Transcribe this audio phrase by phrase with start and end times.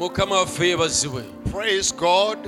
[0.00, 2.38] mukama waffe yeebazibwe Praise God.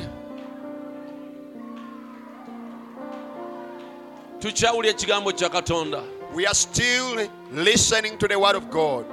[4.40, 6.00] tukyawulya ekigambo kya katonda
[6.34, 9.06] We are still listening to the word of God.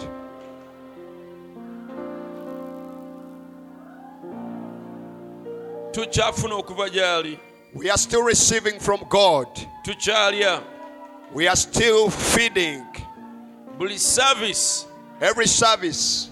[5.91, 7.39] tukyafuna okuva gy'ali
[7.73, 9.47] We are still receiving from God.
[9.83, 10.61] tukyalya
[11.33, 12.83] We are still feeding.
[13.77, 14.85] buli service
[15.21, 16.28] Every service,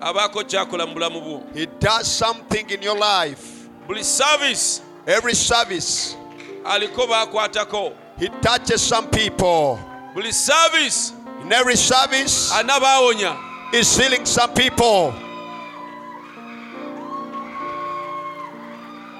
[0.00, 3.68] abaako kyakola mu bulamu bwo He does something in your life.
[3.86, 6.16] buli service Every service,
[6.64, 9.78] aliko baakwatako He touches some people.
[10.14, 13.36] buli service In every service, baawonya
[13.72, 15.12] He's healing some people.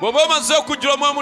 [0.00, 1.12] bw'oba omaze okujjula omwoyo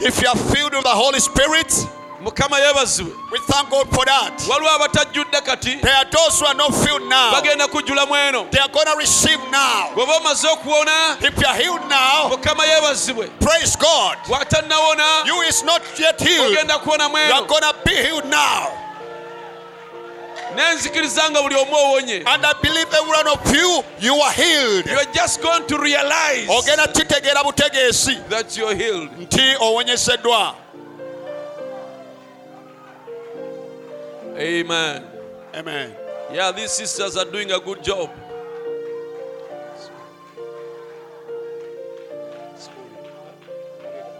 [0.00, 1.72] If you are filled with the Holy Spirit,
[2.20, 4.42] mukama yeebazibwe we thank God for that.
[4.48, 7.32] waliwo abatajjudde kati There are those who are not filled now.
[7.32, 9.90] bagenda kujjula mu eno They are going to receive now.
[9.94, 14.16] bw'oba omaze okuwona If you are healed now, mukama yeebazibwe praise God.
[14.28, 16.52] bw'atannawona You is not yet healed.
[16.56, 18.68] ogenda kuwona mu You are eno going to be healed now.
[20.54, 24.86] nenzikiriza nga buli omu owonye And I believe every one of you, you are healed.
[24.86, 30.54] you're just going to realize ogenda kitegeera butegeesi that you're healed nti owonyeseddwa
[34.36, 35.04] amen.
[35.54, 35.94] Amen.
[36.32, 38.10] Yeah these sisters are doing a good job.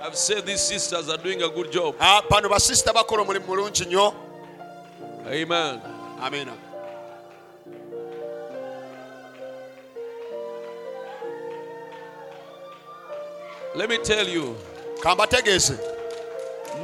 [0.03, 1.97] I've said these sisters are doing a good job.
[1.99, 4.15] Pano basisita bakola omulimu mulungi nnyo
[5.27, 5.81] Amen.
[6.23, 6.53] amina
[13.75, 14.57] Let me tell you,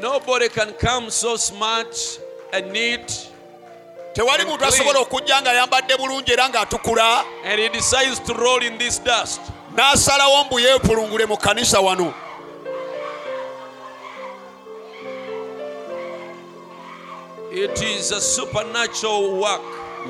[0.00, 2.20] nobody can come so smart
[2.56, 3.28] and neat
[4.12, 8.78] tewali muntu asobola okujja nga ayambadde bulungi era ng'atukula and he decides to roll in
[8.78, 9.40] this dust.
[9.76, 12.14] n'asalawo mbu yeepulungule mu kanisa wano
[17.50, 19.62] It is a supernatural work.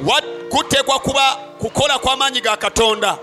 [0.05, 0.21] Wa-
[0.51, 3.19] kuteekwa kuba kukola kw'amaanyi ga katonda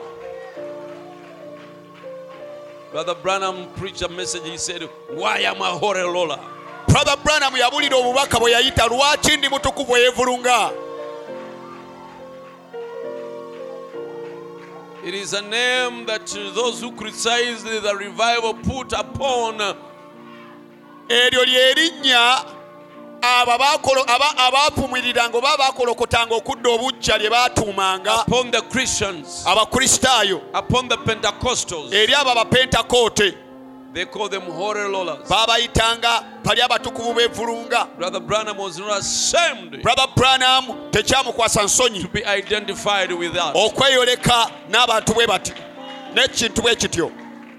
[2.91, 4.43] Brother Branham preached a message.
[4.43, 4.83] He said,
[5.15, 6.39] Why am I a roller?
[6.87, 10.71] Brother branham yabulira obubaka bwe yayita lwaki ndi mutukuvu eyeevulunga
[15.05, 19.57] It is a name that those who criticize the revival put upon
[21.09, 22.45] eryo lyerinnya
[23.21, 30.87] abo abakolo- aba- abaavumiriranga oba abaakolokotanga okudda obujja lye baatuumanga upon the Christians, abakristaayo upon
[30.89, 31.93] the Pentecostals.
[31.93, 33.37] eri abo abapentakoote
[33.93, 35.29] They call them holy rollers.
[35.29, 42.23] baabayitanga bali abatukuvu beevulunga Brother Branham was not ashamed brother branham tekyamukwasa nsonyi to be
[42.37, 43.51] identified with us.
[43.53, 45.53] okweyoleka n'abantu bwe bati
[46.15, 47.11] n'ekintu bwe kityo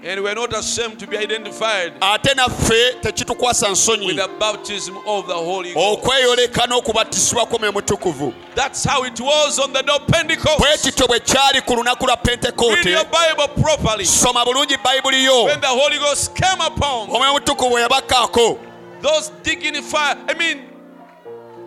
[0.07, 5.27] And we're not ashamed to be identified ate naffe tekitukwasa with nsonyi the baptism of
[5.27, 5.87] the Holy Ghost.
[5.99, 10.57] okweyoleka n'okubatisibwa kwo mwe mutukuvu That's how it was on the day of Pentecost.
[10.59, 14.05] bwe kityo bwe kyali ku lunaku lwa Read pentekoote your Bible properly.
[14.05, 18.59] soma bulungi bayibuli yo When the Holy Ghost came upon omwoyo mutukuvu bwe yabakkaako
[19.01, 20.61] those dignified, I mean,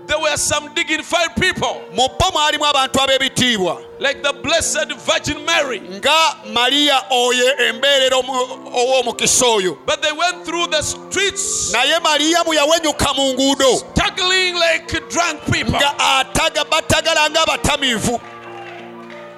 [0.08, 5.80] there were some dignified people, mu bo mwalimu abantu ab'ebitiibwa like the Blessed Virgin Mary.
[5.80, 12.54] nga mariya oyo embeerera omu- ow'omukisa oyo But they went through the streets, naye mariyamu
[12.54, 13.76] yawenyuka mu nguudo.
[13.92, 18.20] struggling like drunk people, nga ataga batagala ng'abatamiivu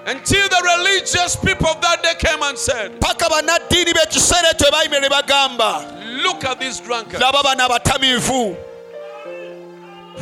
[0.06, 5.00] until the religious people of that day came and said, paka bannaddiini b'ekiseera ekyo baayimire
[5.02, 7.20] ne bagamba Look at these drunkards.
[7.22, 8.56] laba bano abatamiivu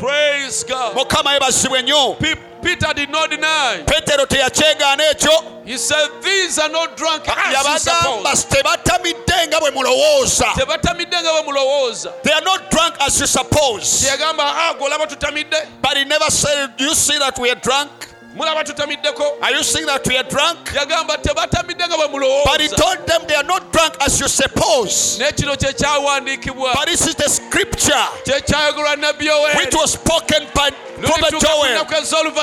[0.00, 0.94] Praise God.
[0.96, 2.16] mukama yebazibwe nnyo.
[2.62, 3.82] Peter did not deny.
[3.86, 5.64] peetero teyakyegaana ekyo.
[5.64, 8.44] He said, These are not drunk as you yabagamba suppose.
[8.44, 10.46] tebatamidde nga bwe mulowooza.
[10.56, 12.12] Tebatamidde nga bwe mulowooza.
[12.22, 14.02] They are not drunk as you suppose.
[14.06, 15.56] Teyagamba "Ah, gwe olaba tutamidde.
[15.82, 17.90] But he never said do you see that we are drunk
[18.36, 20.58] mulaba tutamiddeko are you saying that we are drunk?
[20.68, 25.18] Yagamba tebatamidde nga bwe but he told them they are not drunk as you suppose.
[25.18, 26.74] Naye kino kye kyawandiikibwa.
[26.74, 30.70] But this is the scripture kye kyayogerwa nabbi which was spoken by
[31.00, 31.84] prophet Joel.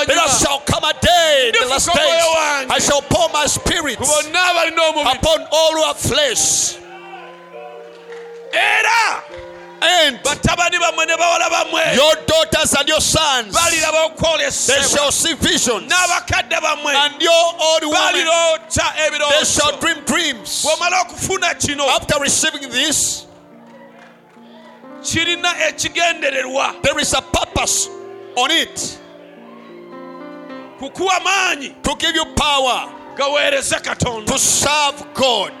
[0.06, 2.70] There shall come a day in the last days.
[2.70, 5.18] I shall pour my spirit ku bonna abalina omubiri.
[5.18, 6.76] upon all have flesh.
[8.52, 9.22] era
[9.82, 15.92] And batabani bammwe ne bawala bammwe your daughters and your sons, they shall see visions.
[15.92, 18.26] And your old women,
[19.30, 20.64] they shall dream dreams.
[20.64, 23.26] bw'omala okufuna kino After receiving this,
[26.82, 27.88] there is a purpose
[28.36, 28.98] on it
[30.80, 35.52] kukuwa maanyi to give you power gaweereze katonda to serve God.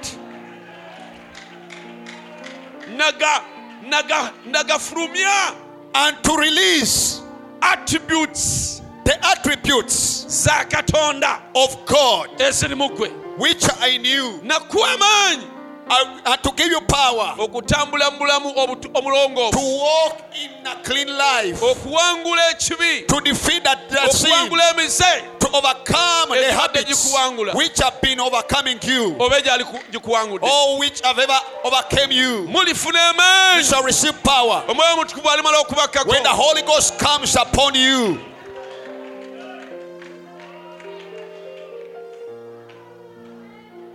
[2.96, 3.40] naga
[3.82, 5.54] naga nagafulumya
[5.94, 7.20] and to release
[7.62, 13.08] attributes the attributes za katonda of God eziri mu gwe.
[13.38, 15.46] which are in you nakuwa amaanyi
[15.88, 21.08] and to give you power okutambula mu bulamu obutu- to omulongoofu walk in a clean
[21.08, 23.06] life, okuwangula ekibi.
[23.06, 27.14] To defeat that, that okuwangula emize to overcome the habits
[27.54, 32.48] which have been overcoming you, oba egyali gikuwangudde or which have ever overcame you.
[32.48, 34.64] mulifuna You shall receive power.
[34.68, 36.08] Omwoyo alimala okubakako.
[36.08, 38.18] When the Holy Ghost comes upon you.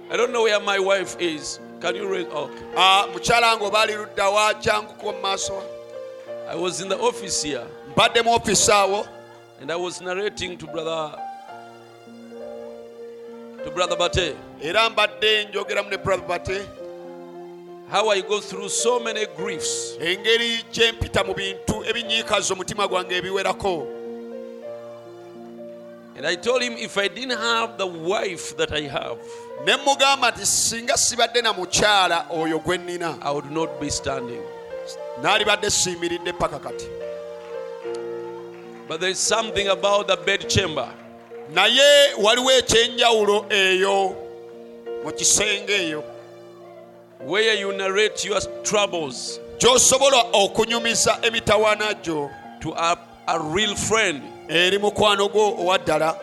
[0.09, 2.63] i don't know where my wife is can you raise okay.
[2.77, 5.63] Ah, mukyala wange oba ali ludda wa janguko mu maaso
[6.47, 7.65] i was in the office here.
[7.95, 9.07] Mbadde mu ofisi awo.
[9.61, 11.15] And i was narrating to brother
[13.63, 14.35] to brother bate.
[14.61, 16.61] Era mbadde njogeramu ne brother bate.
[17.89, 19.97] How i go through so many griefs.
[19.99, 23.87] Engeri gye mpita mu bintu ebinyiikaza omutima gwange ebiwerako.
[26.17, 29.19] And i told him if i didn't have the wife that i have
[29.65, 33.15] ne mugamba nti singa sibadde na mukyala oyo gwe nnina
[35.21, 36.87] naalibadde siimiridde paka kati.
[38.87, 40.89] But there is something about the bed chamber.
[41.53, 44.15] Naye waliwo ekyenjawulo eyo
[45.03, 46.03] mu kisenge eyo.
[47.19, 52.29] Where you narrate your troubles gy'osobola okunyumiza emitawaana gyo
[52.61, 52.97] to a,
[53.27, 54.21] a real friend.
[54.51, 56.15] eri mukwano gwo owa ddala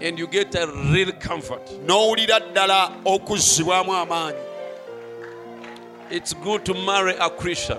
[0.00, 1.70] and you get a real comfort.
[1.86, 4.38] N'owulira ddala okuzzibwamu amaanyi.
[6.10, 7.78] It's good to marry a christian.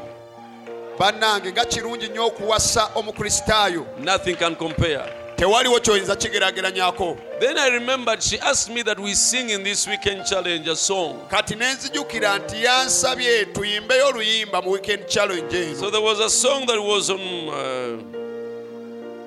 [1.00, 3.86] Bannange nga kirungi nnyo okuwasa omukristaayo.
[4.00, 5.14] Nothing can compare.
[5.36, 10.26] Tewaliwo kyoyinza kigeraageranyako then i remembered she asked me that we sing in this weekend
[10.26, 11.20] challenge a song.
[11.30, 15.76] Kati ne nzijukira nti yansabye tuyimbeyo oluyimba mu weekend challenge eno.
[15.76, 17.98] So there was a song that was on uh,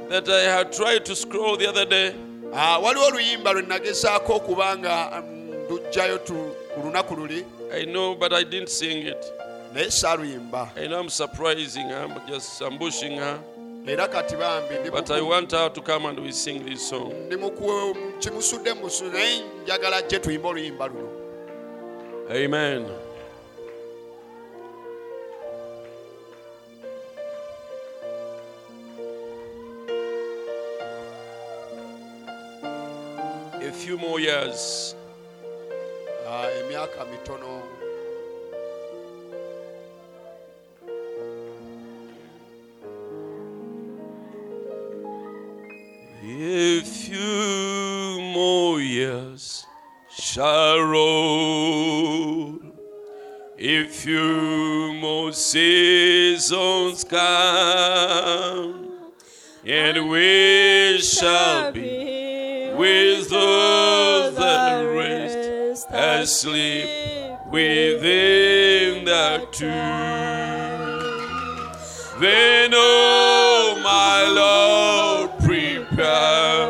[0.08, 2.14] that I had tried to scroll the other day.
[2.54, 5.22] Ah, waliwo oluyimba lwe nagezaako okuba nga
[5.70, 9.32] luggyayo tu- ku lunaku luli I know, but I didn't sing it.
[9.74, 13.38] naye saaluyimba I know I'm surprising her, but just ambushing her.
[13.86, 17.12] era kati bambi But I want her to come and we sing this song.
[17.26, 21.08] ndi muku- kimusudde musu naye njagala gye tuyimbe oluyimba luno
[22.30, 22.86] Amen.
[33.88, 34.94] Few more years.
[36.26, 36.44] Ah,
[46.22, 49.64] A few more years
[50.10, 52.58] shall roll.
[53.58, 58.92] A few more seasons come,
[59.64, 63.77] and we shall be with rest
[66.20, 66.88] asleep
[67.46, 69.70] within the tomb.
[72.20, 76.66] Then, oh my Lord, prepare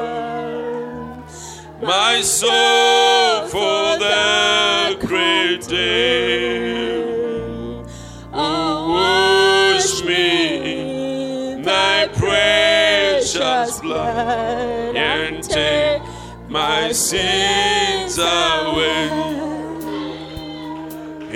[1.80, 6.98] my soul for the great day.
[8.34, 16.02] Oh, wash me in thy precious blood and take
[16.48, 19.17] my sins away.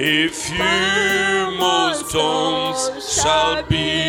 [0.04, 0.58] A few
[1.60, 4.02] more stones shall be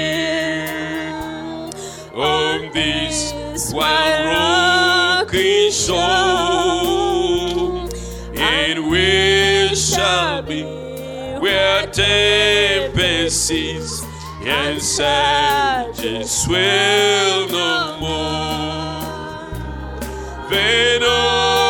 [2.15, 3.31] on this
[3.71, 5.99] one rocky shore,
[8.33, 13.51] and we shall be where tempests
[14.43, 19.43] and surges will no more.
[20.49, 21.62] Then, oh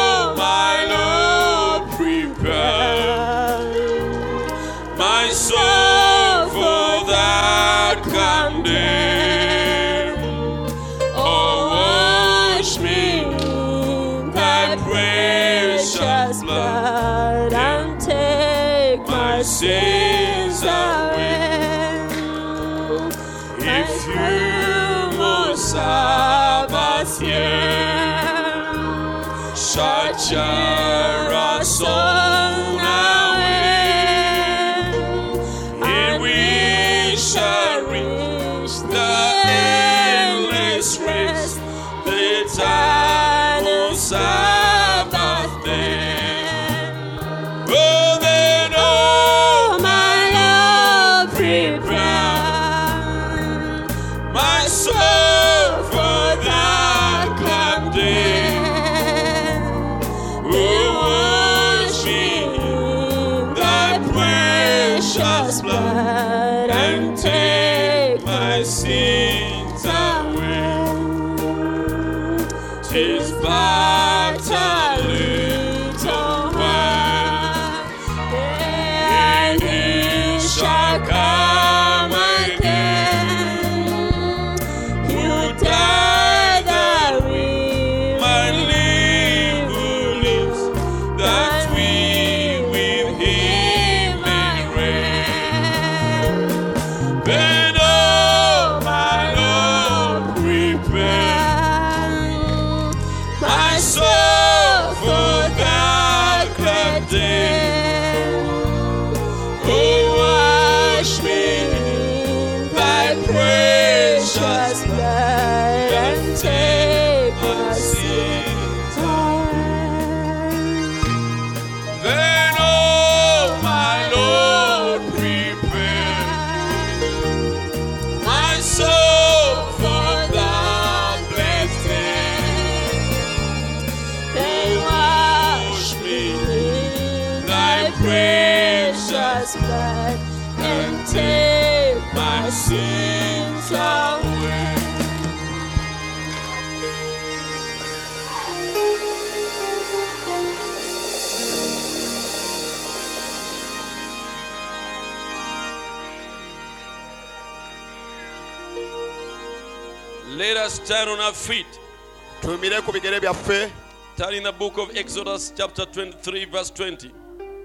[162.63, 163.71] tuyimire ku bigere byaffe
[164.15, 167.11] Turn in the book of Exodus, chapter 23, verse 20.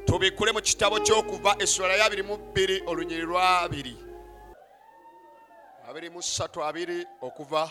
[0.07, 3.95] tubikkule mu kitabo ky'okuva essula ya 22 olunyiri lwa 2
[5.93, 7.71] 23 okuva.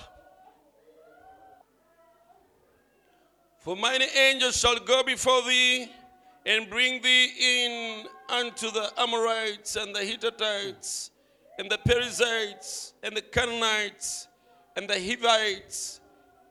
[3.57, 5.91] For mine angels shall go before thee
[6.45, 11.11] and bring thee in unto the Amorites and the Hittites
[11.59, 14.27] and the Perizzites and the Canaanites
[14.77, 15.96] and the Hivites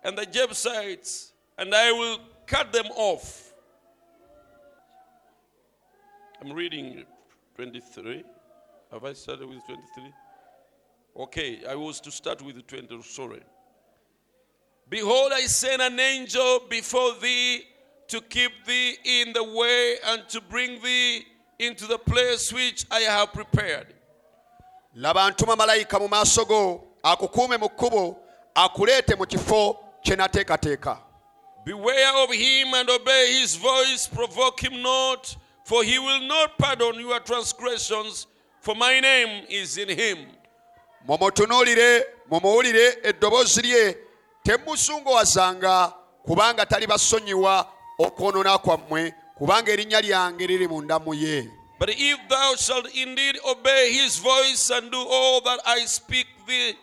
[0.07, 3.53] and the Jebusites, and I will cut them off.
[6.41, 7.05] I'm reading
[7.57, 8.23] 23.
[8.93, 10.13] Have I started with 23?
[11.17, 13.43] Okay, I was to start with 20, sorry.
[14.89, 17.65] Behold, I send an angel before thee
[18.07, 21.27] to keep thee in the way and to bring thee
[21.59, 23.93] into the place which I have prepared.
[24.95, 25.57] laba ntuma
[27.59, 27.69] mu
[29.17, 30.99] mu kifo kye nateekateeka
[31.65, 36.95] Beware of him and obey his voice, provoke him not, for he will not pardon
[37.01, 38.29] your transgressions,
[38.61, 40.19] for my name is in him.
[41.09, 43.97] mumutunuulire mumuwulire eddoboozi lye.
[44.45, 51.51] Temusunguwazanga kubanga tali basonyiwa okwonoona kwammwe kubanga erinnya lyange liri mu ndamu ye.
[51.79, 56.75] But if thou shalt indeed obey his voice and do all that I speak thee,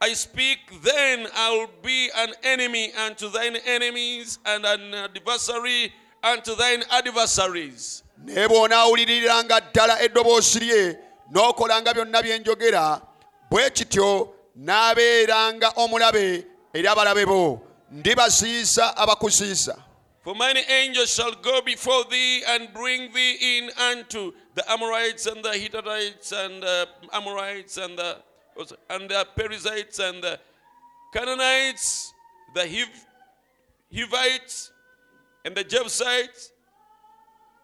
[0.00, 6.54] I speak, then I will be an enemy unto thine enemies and an adversary unto
[6.54, 8.02] thine adversaries.
[8.24, 10.98] naye bw'onaawuliriranga ddala eddoboozi lye
[11.32, 13.00] n'okolanga byonna bye njogera
[13.50, 17.60] bwe kityo n'abeeranga omulabe eri abalabe bo
[17.90, 19.76] ndibaziyiza abakuziyiza
[20.24, 25.44] For many angels shall go before thee and bring thee in unto the Amorites and
[25.44, 28.16] the Hittites and the Amorites and the
[28.88, 30.38] and the Perizzites and the
[31.12, 32.12] Canaanites,
[32.54, 33.06] the Hiv-
[33.92, 34.70] Hivites
[35.44, 36.52] and the Jebusites,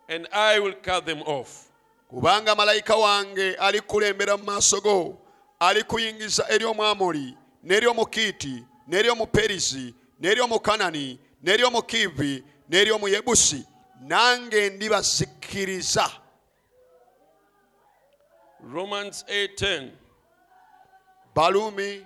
[0.09, 1.69] and I will cut them off.
[2.11, 5.19] kubanga malayika wange alikulembera mu maaso go
[5.61, 13.65] alikuyingiza eri omwamoli n'eri omukiiti n'eri omuperizi n'eri omukanani n'eri omukiivi n'eri omuyebusi
[14.01, 16.11] nange ndibazikiriza
[18.73, 19.91] Romans 8:10.
[21.35, 22.05] Baluumi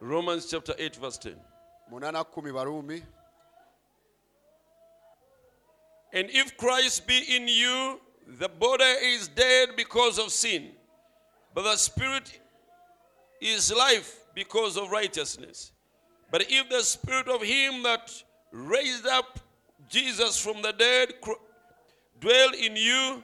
[0.00, 1.32] Romans chapter 8, verse 10.
[1.32, 1.38] 8
[1.90, 3.02] baluumi
[6.12, 8.00] And if Christ be in you,
[8.38, 10.70] the body is dead because of sin,
[11.54, 12.40] but the spirit
[13.40, 15.72] is life because of righteousness.
[16.30, 18.10] But if the spirit of him that
[18.52, 19.40] raised up
[19.88, 21.14] Jesus from the dead
[22.20, 23.22] dwell in you,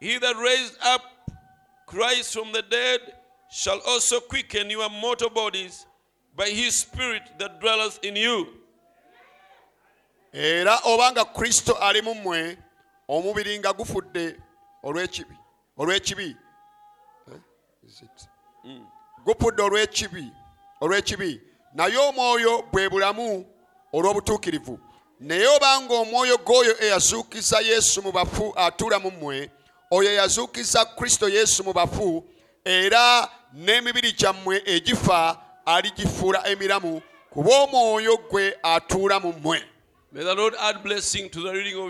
[0.00, 1.02] he that raised up
[1.86, 3.00] Christ from the dead
[3.50, 5.86] shall also quicken your mortal bodies
[6.36, 8.46] by his spirit that dwelleth in you.
[10.32, 12.58] era obanga kristo ali mu mmwe
[13.08, 14.36] omubiri nga gufudde
[14.82, 15.36] olw'ekibi
[15.78, 16.36] olw'ekibi
[17.32, 17.38] Eh?
[18.02, 18.28] It?
[19.24, 20.32] gufudde olw'ekibi
[20.80, 21.40] olw'ekibi
[21.74, 23.46] naye omwoyo bwe bulamu
[23.92, 24.78] olw'obutuukirivu
[25.20, 29.50] naye obanga omwoyo gw'oyo eyazuukiza yesu mu bafu atuula mu mmwe
[29.90, 32.24] oyo eyazuukiza kristo yesu mu bafu
[32.64, 39.62] era n'emibiri gyammwe egifa aligifuula emiramu kuba omwoyo gwe atuula mu mmwe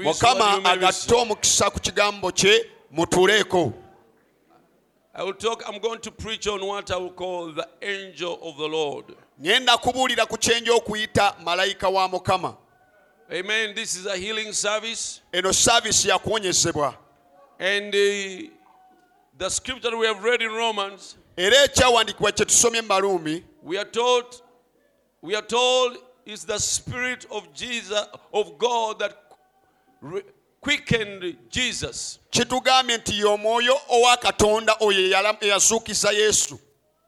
[0.04, 3.72] mukama agatte omukisa ku kigambo kye mutuuleeko
[5.16, 8.56] I will talk, I'm going to preach on what I will call the angel of
[8.56, 9.04] the Lord.
[9.40, 12.56] ngenda kubuulira ku kyenja okuyita malayika wa mukama
[13.30, 13.74] Amen.
[13.74, 15.20] This is a healing service.
[15.32, 16.94] eno saaviisi yakuwonyezebwa
[17.58, 18.50] And uh,
[19.38, 23.90] the scripture we have read in Romans, era ekyawandiikibwa kye tusomye mu maluumi we are
[23.90, 24.24] told,
[25.22, 25.96] we are told
[26.26, 29.16] is the spirit of Jesus, of God that
[30.00, 30.22] re-
[30.60, 32.18] quickened Jesus.
[32.30, 36.58] kitugambye nti ye omwoyo owa katonda oyo eyala- eyazuukiza yesu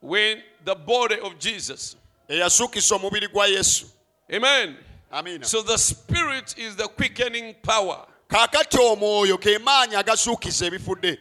[0.03, 1.97] When the body of Jesus.
[2.29, 3.87] eyazuukisa omubiri gwa yesu
[4.33, 4.77] Amen.
[5.11, 8.07] amiina So the spirit is the quickening power.
[8.29, 11.19] Kaakati omwoyo ke maanyi agazuukiza ebifudde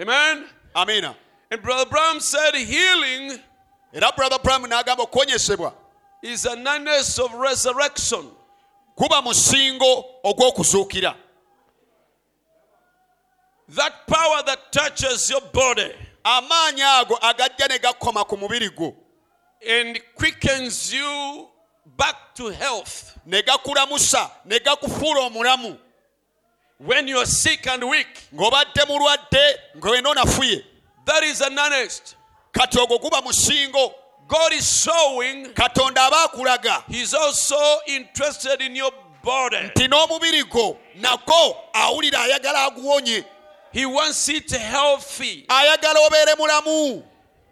[0.00, 0.48] Amen.
[0.74, 1.14] amiina
[1.50, 3.38] And Brother Bram said healing
[3.92, 5.72] era brother bram n'agamba okuwonyesebwa
[6.22, 8.30] is an earnest of resurrection.
[8.96, 11.14] guba musingo ogw'okuzuukira
[13.68, 15.92] That power that touches your body
[16.24, 18.94] amaanyi ago agajja ne gakoma ku mubiri gwo
[19.66, 21.48] and quickens you
[21.96, 23.16] back to health.
[23.26, 25.78] ne gakulamusa ne gakufuula omulamu
[26.78, 30.64] When you're sick and weak, ng'obadde mulwadde nga wena onafuye
[31.06, 32.16] that is an earnest.
[32.52, 33.92] kati ogwo guba musingo
[34.26, 38.90] God is showing katonda aba akulaga He's also interested in your
[39.22, 39.56] body.
[39.56, 43.24] nti n'omubiri gwo nagwo awulira ayagala aguwonye
[43.72, 45.44] He wants it healthy.
[45.48, 47.02] ayagala obeere mulamu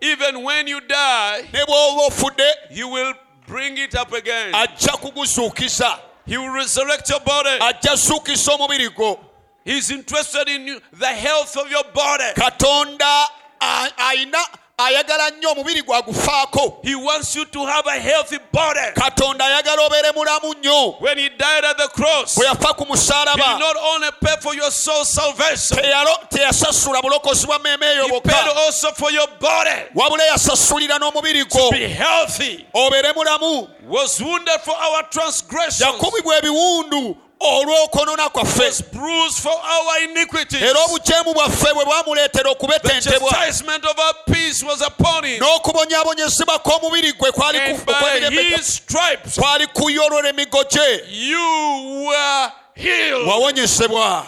[0.00, 3.14] Even when you die, ne bw'oba ofudde He will
[3.46, 4.54] bring it up again.
[4.54, 7.58] ajja kuguzuukiza He will resurrect your body.
[7.60, 7.96] ajja
[8.52, 9.18] omubiri gwo
[9.64, 12.32] He's interested in you, the health of your body.
[12.34, 13.28] katonda
[14.84, 18.80] ayagala nnyo omubiri gwagufaako He wants you to have a healthy body.
[18.94, 23.58] katonda ayagala obeere mulamu nnyo When He died at the cross, bwe yafa ku musaalaba
[23.58, 25.78] not only pay for your soul salvation,
[26.30, 28.22] teyasasula bulokozi bwa mmeeme eyo
[28.66, 29.70] also for your body.
[29.94, 32.64] wabula yasasulira n'omubiri gwo Be healthy.
[32.74, 35.80] obeere mulamu Was wounded for our transgressions.
[35.80, 40.62] yakubibwa ebiwundu olw'okonona kwaffe bruised for our iniquities.
[40.62, 45.40] era obujeemu bwaffe bwe bwamuleetera The okubetentebwa chastisement of our peace was upon him.
[45.40, 52.52] n'okubonyaabonyezebwa kw'omubiri gwe kwali ku- And by his stripes kwali kuyolora emigo gye you were
[52.74, 53.28] healed.
[53.28, 54.26] wawonyesebwa.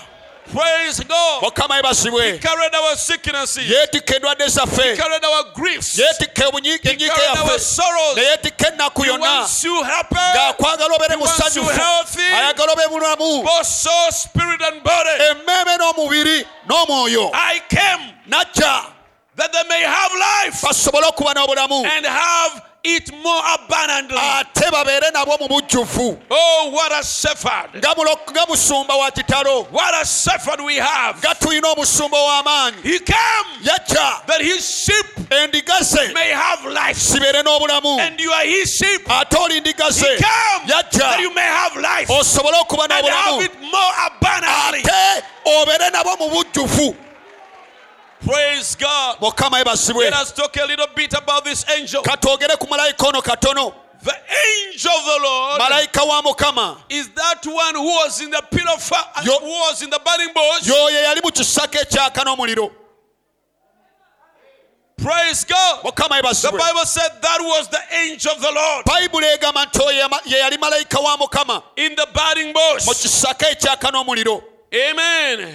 [1.42, 3.70] Mukama yebasibwe Carried our sicknesses.
[3.70, 5.98] yeetikka endwadde zaffe Carried our griefs.
[5.98, 8.16] yeetikka enyiike Carried our yaffe sorrows.
[8.16, 10.14] ne yeetikka ennaku He yonna wants you happy.
[10.14, 12.32] ng'akwagala obeere wants you musanyufu healthy.
[12.34, 15.10] ayagala obe mulamu Both soul, spirit, and body.
[15.30, 18.86] emmeeme n'omubiri n'omwoyo I came najja
[19.36, 21.84] that they may have life basobole okuba n'obulamu
[22.84, 24.16] it more abundantly.
[24.18, 27.70] Ah, ate babeere nabwo mu bujjuvu Oh, what a shepherd.
[27.82, 27.94] nga
[28.30, 31.16] nga musumba wa kitalo What a shepherd we have.
[31.20, 33.00] nga tulina omusumba w'amaanyi
[33.62, 36.96] yajja that his sheep endiga ze may have life.
[36.98, 39.08] zibeere n'obulamu And you are his sheep.
[39.10, 40.06] ate oli ndiga ze
[40.66, 44.80] yajja that you may have life osobole okuba n'obulamu it more abundantly.
[44.80, 46.96] ate obeere nabwo mu bujjuvu
[48.24, 49.18] Praise God.
[49.20, 52.02] Let us talk a little bit about this angel.
[52.02, 57.44] katwogere ku malayika ono katono The angel of the Lord malayika wa mukama is that
[57.46, 60.66] one who was in the pit of fire, who was in the burning bush.
[60.68, 62.70] y'oyo yali mu kisaka ekyaka n'omuliro
[64.96, 65.82] Praise God.
[65.82, 65.92] The
[66.56, 70.38] Bible said that was the angel of the Lord bayibuli egamba nti oyo yama- ye
[70.38, 72.84] yali malayika wa mukama in the burning bush.
[72.86, 74.42] kisaka ekyaka n'omuliro
[74.74, 75.54] Amen.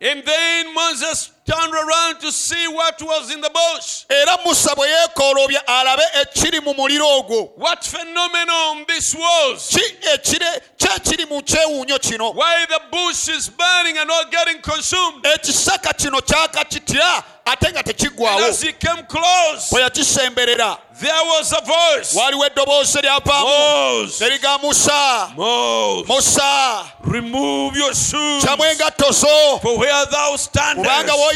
[0.00, 4.04] And then Moses turned around to see what was in the bush.
[4.10, 7.50] era musa bwe yeekooloobya alabe ekiri mu muliro ogwo.
[7.56, 9.68] What phenomenon this was.
[9.68, 9.82] ki
[10.14, 12.32] ekire mu kyewuunyo kino?
[12.32, 15.24] Why the bush is burning and not getting consumed.
[15.24, 20.78] ekisaka kino kyaka kitya ate nga And tekiggwawo as he came close, bwe yakisemberera.
[21.00, 22.14] there was a voice.
[22.46, 23.44] eddoboozi eryavaamu.
[23.44, 25.32] Moses, eriga musa.
[25.36, 26.92] Moses, musa.
[27.04, 28.44] Remove your shoes.
[28.44, 29.58] kyamu engatto zo?
[29.58, 31.10] For where thou kubanga standest.
[31.18, 31.33] w'oyimiridde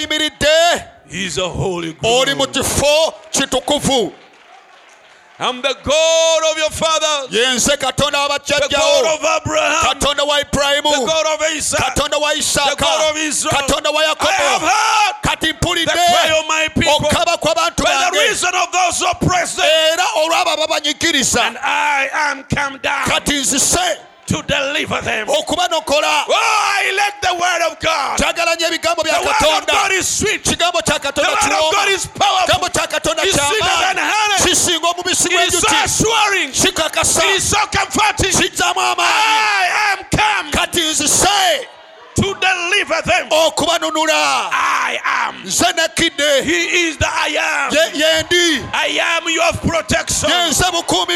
[1.11, 4.13] is a holy oli mu kifo kitukuvu
[5.41, 10.27] I'm the God of your fathers, ye nze katonda wa the God of Abraham, katonda
[10.27, 13.53] wa the ibulayimu God of Isaac, katonda wa the isaaka God of Israel.
[13.53, 15.93] katonda wa I have yakobo heard kati mpulidde.
[15.93, 16.93] cry of my people.
[16.93, 18.29] Okukaba kw'abantu by the bange.
[18.29, 19.65] reason of those who oppress them.
[19.65, 23.97] era olw'abo ababanyigiriza And I am come down kati nzise.
[24.27, 25.27] to deliver them.
[25.31, 28.19] Oh, I like the word of God.
[30.39, 32.47] Kigambo kya katonda word of God kiwooma is powerful.
[32.47, 33.97] kigambo kya katonda It's sweeter than
[34.45, 36.53] kisinga omubisi It is so gw'enjuki assuring.
[36.53, 37.57] kikakasa It is so
[38.73, 41.67] amaanyi I am come kati nzise
[42.17, 43.29] to deliver them.
[43.31, 44.51] okubanunula
[45.45, 47.71] nze nekkidde He is the I am.
[47.95, 50.31] Yendi I am your protection.
[50.31, 50.65] ye nze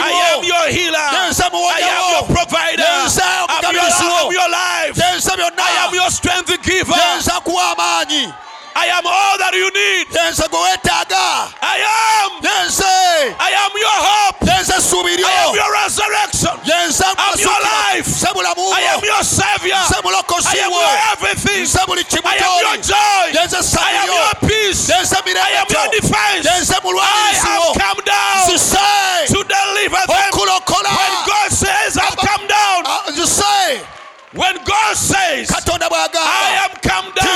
[0.03, 0.99] I am your healer.
[0.99, 2.85] I am your provider.
[2.87, 4.07] I'm your, omugabizi.
[4.07, 4.97] I'm your life.
[4.97, 5.17] ye
[5.59, 6.95] I am your strength giver.
[6.95, 8.33] ye nze akuwa amaanyi
[8.75, 10.09] I am all that you need.
[11.61, 12.43] I am.
[13.39, 14.39] I am your hope.
[15.25, 16.57] I am your resurrection.
[17.19, 18.07] I'm your life.
[18.75, 19.77] I am your savior.
[20.49, 21.67] I am your everything.
[22.25, 23.25] I am your joy.
[23.83, 24.89] I am your peace.
[25.43, 26.45] I am your defense.
[27.03, 28.47] I have come down
[29.29, 30.31] to deliver them.
[30.97, 32.83] When God says, I've come down.
[34.33, 37.27] Nzise When God says, katonda I bw'agamba am come down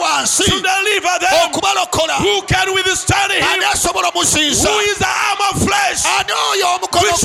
[0.00, 1.50] wansi to deliver them.
[1.50, 3.42] okubalokola Who can withstand him?
[3.42, 6.04] ani asobola omuzinza Who is the arm of flesh?
[6.06, 7.22] ani oyo omukono Which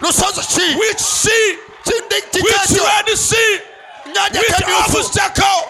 [0.00, 1.58] lusozi ki Which sea?
[1.86, 3.58] Which red sea?
[4.06, 5.68] nyanja Which obstacle?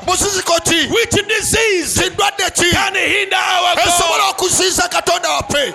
[0.65, 4.35] ki Which disease kindwadde ki can hinder our esobola God?
[4.37, 5.75] okuziiza katonda waffe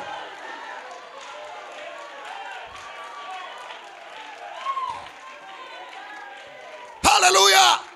[7.10, 7.88] haleluya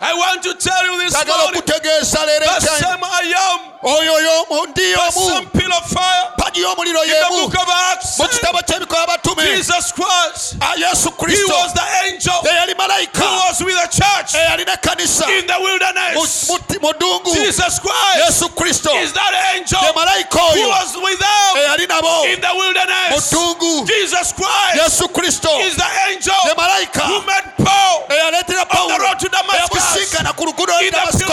[0.00, 1.62] I want to tell you this morning.
[1.66, 6.30] same I am, oyo oyo ndi the omu pillar of fire.
[6.38, 8.18] Pagi y'omuliro in the book of Acts.
[8.18, 9.42] mu kitabo ky'ebikola batume.
[9.56, 12.34] Jesus Christ, Ah, yesu he kristo was the angel.
[12.46, 14.34] Eyali who malayika was with the church.
[14.34, 16.48] Eyali n'ekkanisa in the mu- wilderness.
[16.48, 18.94] mu- mu ddungu Jesus Christ yesu kristo.
[19.02, 20.68] is that angel ye malayika who oyo.
[20.68, 22.24] was with them eyali nabo.
[22.32, 27.56] in the mu ddungu Jesus Christ yesu kristo is the angel ye malayika who met
[27.58, 31.32] Paul eyaleetera on the pawulo road to Damascus yasika nakulukudoira basiko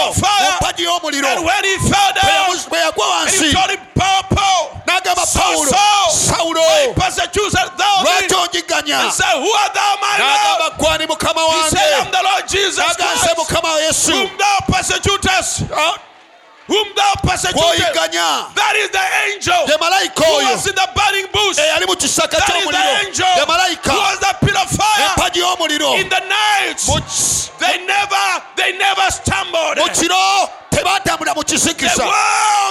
[0.52, 1.28] mumpagiyo omuliro
[2.70, 3.52] bwe yagwa wansi.
[4.88, 5.72] n'agamba pawulo
[6.12, 6.62] sawulo
[8.04, 8.98] lwaki onjiganya
[10.20, 11.78] n'agamba gwani mukama wange.
[12.82, 14.12] aga nse mukama yesu.
[16.68, 17.62] whom thou persecuted.
[17.70, 17.96] Ah.
[18.56, 19.54] That is the angel.
[21.60, 21.70] Eh,
[23.94, 24.15] Who was in
[25.56, 26.80] fire in the night.
[27.60, 28.26] They never,
[28.58, 29.78] they never stumbled.
[29.78, 32.04] mu kiro tebatambula mu They kizikiza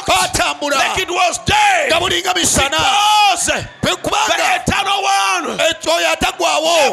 [0.06, 1.88] batambula it was day.
[1.88, 2.76] nga bulinga misana.
[2.76, 6.92] Because the kubanga eternal one oyo atagwawo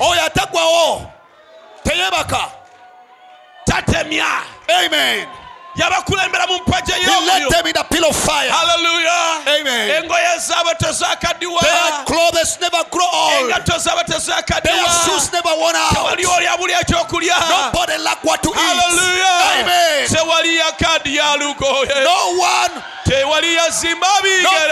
[0.00, 1.12] oyo oh, atagwawo
[1.84, 2.52] teyebaka.
[3.68, 4.42] Tatemya.
[4.70, 5.26] amen
[5.76, 6.92] yabakulembera mu mpagi
[9.46, 11.60] eyoengoye zaabwe tezakadiwa
[13.40, 14.04] engatto zaabwe
[16.36, 17.36] olyabuli ekyokulya
[20.56, 21.36] yakadi ya
[23.08, 24.68] tewali yazimba bigere.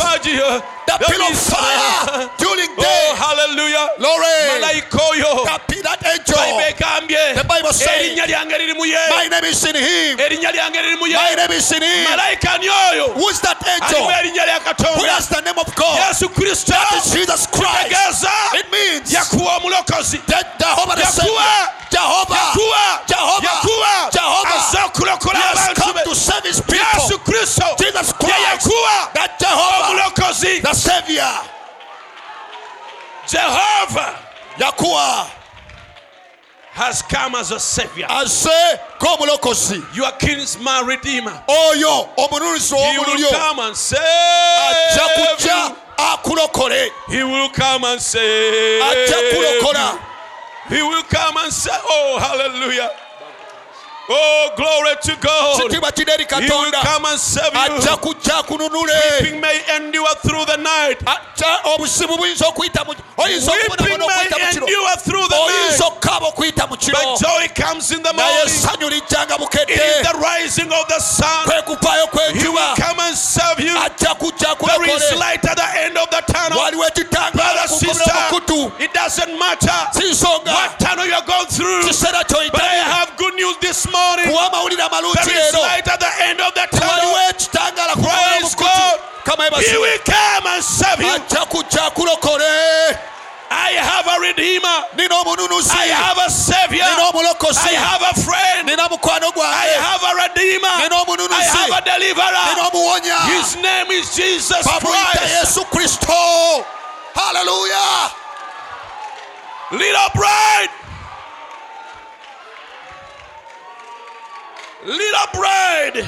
[0.00, 0.40] Pagi
[0.88, 2.80] the pillar of fire during day.
[2.80, 3.12] oh day.
[3.20, 4.38] haleluya glory.
[4.56, 6.40] Malayika oyo that, that angel
[7.36, 10.16] The Bible says- erinnya lyange liri mu ye my name is in him.
[10.16, 12.04] Erinnya lyange liri mu ye my name is in him.
[12.08, 14.08] Malayika ni oyo who is that angel?
[14.08, 15.98] Who has the name of God?
[16.00, 16.72] Yesu kristo.
[16.72, 18.24] That is Jesus Christ.
[18.54, 21.78] It means yakuwa omulokozi that Jehovah the Savior.
[21.90, 22.36] Jehovah.
[22.36, 22.84] Yakuwa.
[23.08, 23.48] Jehovah.
[23.48, 24.10] Yakuwa.
[24.12, 24.56] Jehovah.
[24.56, 27.66] Azze okulokola abantu come be to save his yesu people kristo.
[27.78, 28.34] Jesus Christ.
[28.38, 29.12] Yakuwa.
[29.14, 29.88] That Jehovah.
[29.88, 31.40] Omulokozi Savior.
[33.26, 34.18] Jehova
[34.58, 35.30] yakuwa.
[36.72, 38.06] has come as a savior.
[38.08, 41.42] Aze ng'omulokozi your kinsman redeemer.
[41.48, 45.76] Oyo omununuzi he will come and ajja save kujja you.
[45.96, 46.90] akulokole.
[47.08, 49.98] He will come and save ajja kulokola
[50.68, 52.90] he will come and say oh hallelujah
[54.08, 55.60] oh glory to god.
[55.62, 57.60] Kitiibwa kiri eri he will come and save you.
[59.20, 60.98] Weeping may endure through the night.
[61.04, 65.80] Ajja obusibu buyinza okuyita mu oyinza weeping okubonabona okuyita mu may endure through the night.
[65.80, 68.48] Okukaaba okuyita mu kiro but joy comes in the morning.
[69.68, 71.46] it is the rising of the sun.
[72.32, 73.74] He will come and serve you.
[73.74, 76.58] There is light at the end of the tunnel.
[77.34, 78.12] Brother sister
[78.78, 79.78] it doesn't matter
[80.44, 81.82] what tunnel you are going through.
[81.82, 83.97] But I have good news this morning
[84.82, 87.14] amalungi there is light at the end of the tunnel.
[87.94, 89.00] Praise God.
[89.60, 91.06] he will come and serve you.
[91.06, 92.98] Ajja kujja akulokole
[93.50, 94.84] I have a redeemer.
[95.72, 96.84] I have a savior.
[96.84, 98.68] I have a friend.
[98.68, 100.68] I have a redeemer.
[100.68, 102.44] I have a deliverer.
[103.32, 105.58] His name is Jesus Christ.
[107.14, 108.12] Haleluya
[109.70, 110.70] little bride
[114.84, 116.06] little bride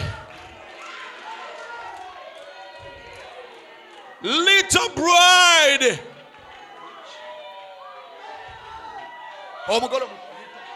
[4.23, 6.01] little bride.
[9.67, 10.09] Omugole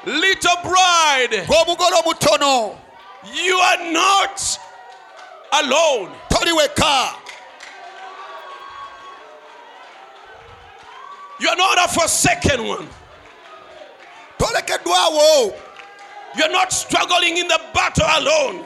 [0.06, 1.46] little bride.
[3.34, 4.58] You are not
[5.62, 6.12] alone.
[11.40, 12.88] You are not a forsaken one
[16.36, 18.64] you're not struggling in the battle alone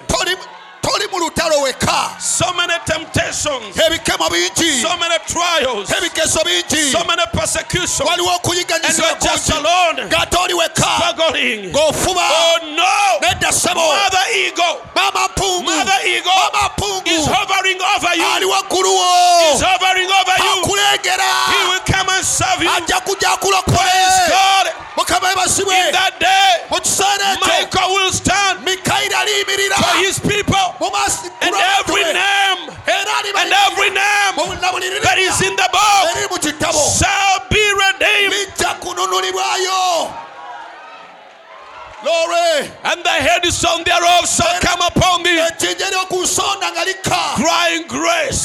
[0.89, 6.91] toli toli mu lutalo weka so many temptations, ebikemo bingi so many trials, ebikeso bingi
[6.93, 10.87] so many persecutions, waliwo and okuyiganyizibwa kungi alone, ng'ate oli weka
[11.73, 13.21] ng'ofuba Oh no!
[13.29, 15.63] nedda ssebo Mother ego, maama mpungu.
[15.71, 16.71] Mother ego maama
[17.05, 18.27] is mpungu hovering over you.
[18.35, 20.63] ali wagguluwo Is hovering over you.
[20.63, 21.25] akulengera.
[21.53, 22.71] He will come and serve you.
[22.71, 24.73] ajja kujja Praise akulokole God.
[24.97, 29.77] mukama ebasibwe In that day, mu kiseera ekyo Michael will stand mikayiri aliyimirira
[30.79, 35.19] for his people, mu maaso and every name, and every name na buli lirina that
[35.19, 38.49] is in the book eriri mu kitabo shall be redeemed.
[42.05, 47.85] Lore And the headstone thereof shall come upon thee, ejjinja ery'oku nsonda nga lika crying
[47.89, 48.43] grace,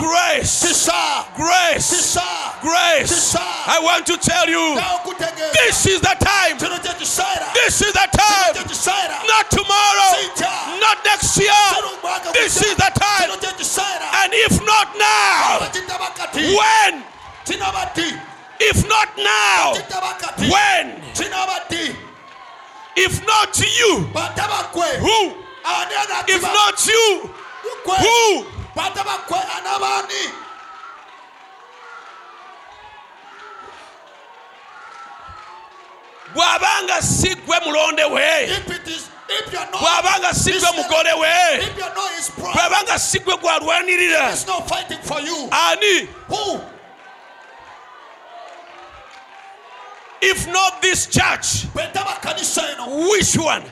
[0.00, 0.88] grace,
[1.36, 2.18] grace,
[2.62, 3.36] grace.
[3.66, 4.78] I want to tell you,
[5.52, 6.58] this is the time.
[6.58, 8.54] kino kye kiseera This is the time.
[9.26, 10.12] Not tomorrow,
[10.80, 11.66] not next year.
[12.32, 13.28] This is the time.
[13.30, 15.66] kino kye kiseera And if not now,
[16.34, 17.02] when?
[18.58, 19.74] If not now,
[20.48, 21.02] when?
[22.96, 25.34] If not you, who?
[26.28, 27.30] If not you,
[27.84, 28.46] who?
[28.76, 30.22] bataba kwe anabaani
[36.34, 38.20] bw'abanga si gwe mulonde we.
[38.20, 41.64] If it is if you're not bw'abanga si gwe mugole we.
[41.64, 45.48] if you're not his brother bw'abanga si gwe gwalwanirira he's not fighting for you.
[45.52, 46.60] Ani who
[50.22, 53.08] if not this church bwetaba kanisa eno.
[53.10, 53.62] which one?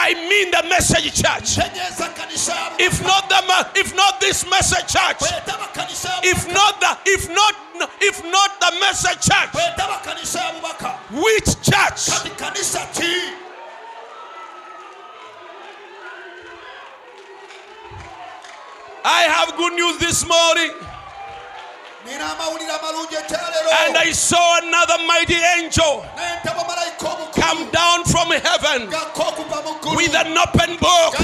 [0.00, 1.56] I mean the message church.
[1.58, 5.18] Tegeeza kanisa ya if not the if not this message church.
[5.18, 7.54] Bwetaba kanisa ya if not the if not
[8.00, 9.50] if not the message church.
[9.52, 12.14] Bwetaba kanisa ya bubaka which church?
[12.14, 13.34] Kati kanisa ki?
[19.04, 20.72] I have good news this morning.
[20.72, 20.87] nina amawulire amalungi
[23.86, 26.04] and i saw another mighty angel
[27.32, 28.88] come down from heaven
[29.96, 31.14] with an open book.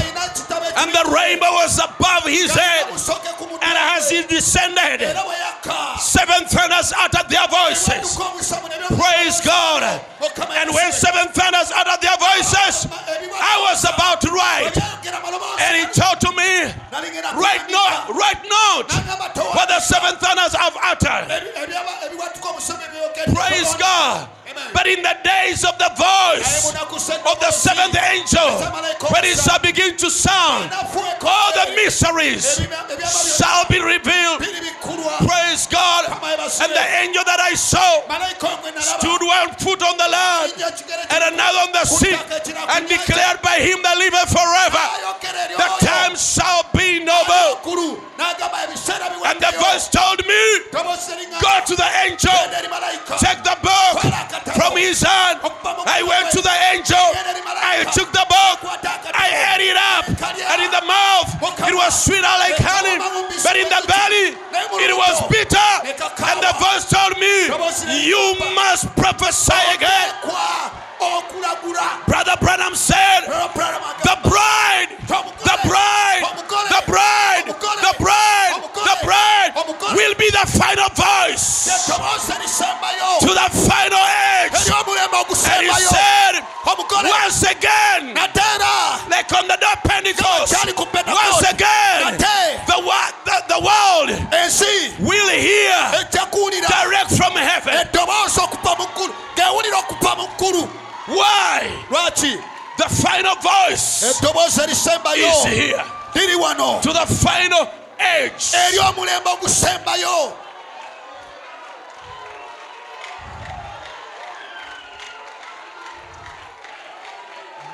[0.77, 2.87] And the rainbow was above his head.
[3.63, 5.01] And as he descended
[6.01, 8.17] seven thunders uttered their voices.
[8.99, 10.01] Praise god.
[10.61, 14.77] And when seven thunders uttered their voices i was about to write.
[15.61, 16.73] And he told to me
[17.39, 18.43] write note write
[19.35, 23.35] towa- what the seven thunders have uttered Ebi- ebyaba- ebiwatuka omusomi ebyogedde.
[23.35, 24.29] praise god.
[24.73, 28.61] But in the days of the voice of the seventh angel
[29.11, 30.71] when it shall begin to sound
[31.25, 32.61] all the mysteries
[33.37, 34.41] shall be revealed.
[35.25, 36.05] Praise god.
[36.61, 38.05] And the angel that i saw
[38.81, 40.53] stood one foot on the land
[41.11, 44.85] and another on the sea and declared by him that liveth forever
[45.57, 45.79] the oyo.
[45.81, 47.97] time shall be noble Waggulu,
[49.25, 50.43] and the voice told me
[51.41, 52.33] go to the angel.
[53.19, 55.41] Take the book from his hand
[55.87, 56.99] i went to the angel.
[56.99, 58.59] I took the book.
[59.15, 60.05] I ate it up.
[60.09, 61.31] And in the mouth
[61.69, 62.99] it was sweeter like honey.
[63.43, 64.37] But in the belly
[64.83, 65.71] it was bitter.
[65.85, 67.47] And the voice told me
[68.07, 70.84] you must prophesy again.
[72.07, 73.21] Brother branham said
[74.05, 74.89] the bride
[75.45, 76.23] the bride
[76.75, 78.55] the bride the bride
[78.89, 79.53] the bride
[79.97, 81.69] will be the final voice
[83.21, 84.05] to the final
[84.41, 84.53] age
[85.55, 86.35] and he said
[87.11, 88.15] once again
[89.11, 90.53] like on the day of Pentecost.
[91.07, 92.01] Once again
[92.67, 92.79] the,
[93.25, 94.09] the, the world
[95.01, 95.77] will hear
[96.69, 97.75] direct from heaven
[101.09, 101.61] eddoboozi okuva mu ggulu gewulira okuva mu ggulu why?
[101.91, 102.37] Lwaki
[102.77, 105.85] the final voice eddoboozi erisembayo is here.
[106.15, 106.81] Liri wano.
[106.83, 107.69] To the final
[108.01, 110.33] age eri omulembe ogusembayo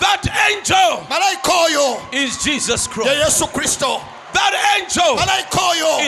[0.00, 4.00] that angel malayika oyo is Jesus ye Christ yesu kristo
[4.32, 5.18] that angel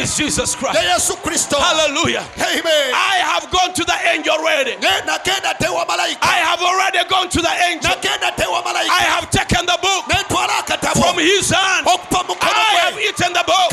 [0.00, 0.78] is Jesus Christ.
[0.78, 2.24] hallelujah.
[2.36, 2.88] Amen.
[2.94, 4.76] I have gone to the angel already.
[4.76, 7.92] Ne nagenda tewa malayika I have already gone to the angel.
[7.92, 11.86] I have taken the book ne ntwala akatabo from his hand.
[11.86, 13.70] Okuva mu mukono I have eaten the book.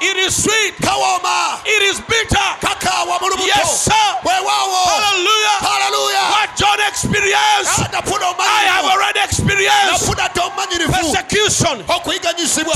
[0.00, 0.74] It is sweet.
[0.78, 2.48] It is bitter.
[2.60, 4.08] Kakaawa mu lubuto Yes, sir.
[4.22, 4.78] bwewaawo
[5.60, 6.30] hallelujah.
[6.30, 12.74] What John experienced I have already experienced nafuna te omanyirivu persecution okuyiganyizibwa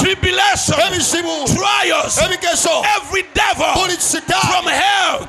[0.76, 5.28] tribulation trials every devil from hell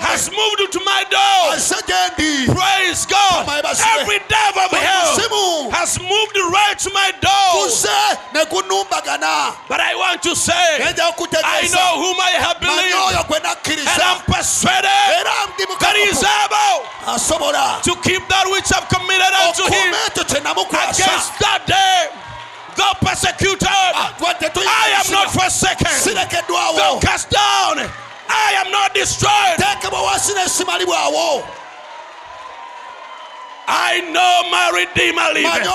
[0.00, 1.52] has moved to my door.
[2.54, 3.48] Praise God.
[4.00, 7.28] Every devil of hell has moved right to my door.
[7.52, 7.88] kuze
[8.34, 12.94] ne kunumbagana But I want to say, I know whom I have believed,
[13.86, 15.24] and I'm persuaded
[15.80, 19.94] that He is able asobola to keep that which I've committed unto Him.
[20.90, 22.08] Against that day,
[22.78, 25.86] thou persecuted, I am not forsaken,
[26.78, 27.78] thou cast down,
[28.28, 29.58] I am not destroyed.
[29.58, 31.42] teekebwa wansi n'esimalibwawo
[33.70, 35.66] I know my Redeemer manyi liveth.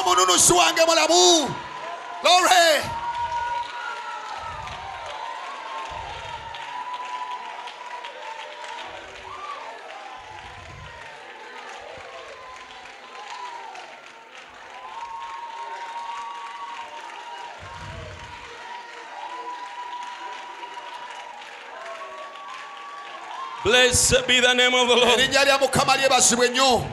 [23.64, 25.20] Blessed be the name of the Lord.
[25.20, 26.86] erinnya lya mukama lyebazibwe nnyo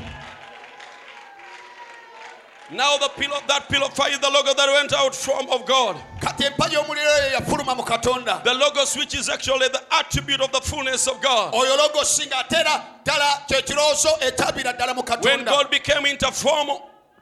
[2.73, 5.67] Now the pillar, that pillar of fire is the logo that went out from of
[5.67, 5.97] God.
[6.21, 10.53] kati empagi y'omuliro eyo yafuluma mu katonda The logos, which is actually the attribute of
[10.53, 11.53] the fullness of God.
[11.55, 16.69] oyo logosi ng'ate era ddala kye kirowoozo ekyabira ddala mu When God became into form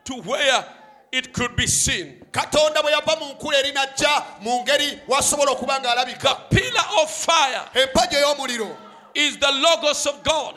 [0.04, 0.64] to where
[1.10, 2.22] it could be seen.
[2.32, 8.16] katonda bwe yava mu nkula erinajja mu ngeri wasobola okuba ng'alabika pillar of fire empagi
[8.16, 8.76] ey'omuliro
[9.18, 10.54] is the logos of God.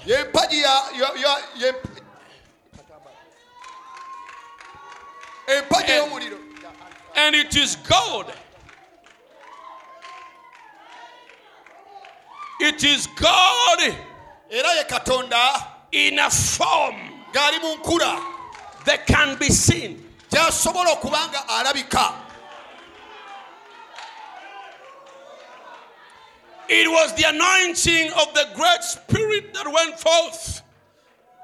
[5.89, 6.37] ey'omuliro
[7.15, 8.31] And it is God.
[12.59, 13.95] It is God
[15.91, 16.95] in a form
[18.85, 20.07] that can be seen.
[20.31, 22.13] gy'asobola okuba nga alabika
[26.73, 30.61] It was the anointing of the great spirit that went forth.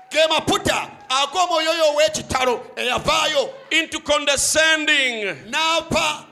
[0.09, 6.25] Ge maputa ag'omwoyo oyo ow'ekitalo eyavaayo into condescending, n'ava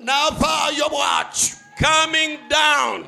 [0.00, 3.06] n'avaayo bw'atyo coming down.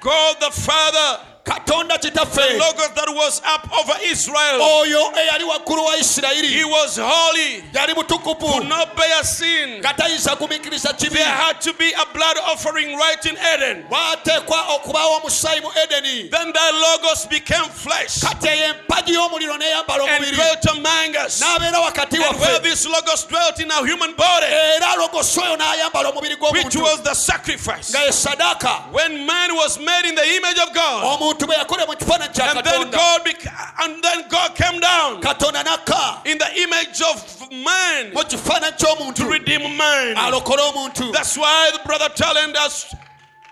[0.00, 4.60] God the Father, katonda kitaffe logos that was up over Israel.
[4.60, 6.48] oyo eyali waggulu wa isirayiri.
[6.48, 8.52] He was holy, yali mutukuvu.
[8.52, 9.78] Could not bear sin.
[9.78, 11.14] nga tayinza kumikiriza kibi.
[11.14, 13.84] There had to be a blood offering right in Eden.
[13.88, 16.30] bwateekwa okubaawo omusaayi mu edeni.
[16.30, 18.20] Then the logos became flesh.
[18.20, 20.36] Kati eyo empagi y'omuliro n'eyambala omubiri.
[20.36, 21.40] dwelt among us.
[21.40, 22.62] n'abeera wakati waffe.
[22.62, 26.82] this logos dwelt in our human body, era logosi oyo n'ayambala omubiri gw'omuntu.
[26.82, 27.90] Was the sacrifice.
[27.90, 31.04] nga ye sadaaka When man was made in the image of God,
[31.36, 35.20] omuntu bwe yakole mu kifaananyi kya and then katonda God and then God came down
[35.20, 40.16] katonda nakka in the image of man mu kifaananyi ky'omuntu to redeem man.
[40.16, 42.94] alokole omuntu That's why the brother Talent has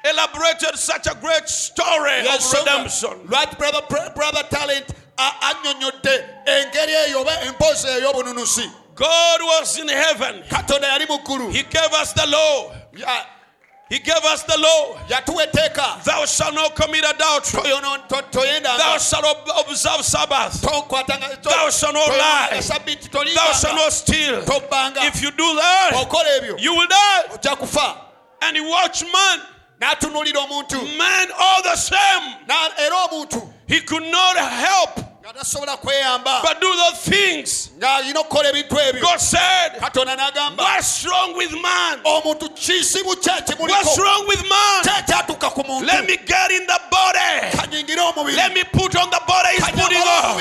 [0.04, 3.10] elaborated such a great story of Yensonga redemption.
[3.28, 3.80] lwaki brother,
[4.14, 4.86] brother talent
[5.18, 10.42] annyonnyodde engeri eyo oba emboozi ey'obununusi God was in heaven.
[10.48, 12.72] katonda yali mu ggulu He gave us the law.
[12.96, 13.26] Ya-
[13.90, 14.96] He gave us the law.
[16.04, 17.62] Thou shalt not commit adultery.
[18.78, 19.24] Thou shalt
[19.60, 20.60] observe Sabbath.
[21.42, 22.48] Thou shalt not lie.
[23.34, 24.42] Thou shalt not steal.
[25.06, 25.90] If you do that,
[26.58, 27.22] you will die.
[28.42, 29.40] And he watched man,
[29.80, 32.36] n'atunuulira omuntu man all the same.
[32.48, 37.70] Na- era omuntu He could not help nga tasobola kweyamba but do those things.
[37.80, 42.04] ng'alina okukola ebintu God said, What's wrong with man?
[42.04, 44.84] omuntu kisibu kye What's wrong with man?
[44.84, 47.56] kyekyatuuka ku muntu Let me get in the body.
[48.36, 50.36] Let me put on the body he's putting on.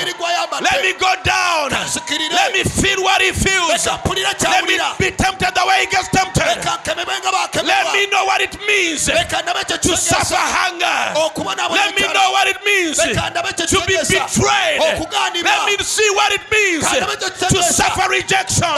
[0.60, 1.70] Let me go down.
[1.72, 3.86] Let me feel what he feels.
[3.88, 6.44] Let me be tempted the way he gets tempted.
[6.44, 11.16] leka nkemebwe nga Let me know what it means leka ndabe kye to suffer hunger.
[11.72, 14.73] Let me know what it means leka ndabe kye to be betrayed.
[14.78, 16.84] Okugaanibwa Let me see what it means
[17.48, 18.68] to suffer rejection.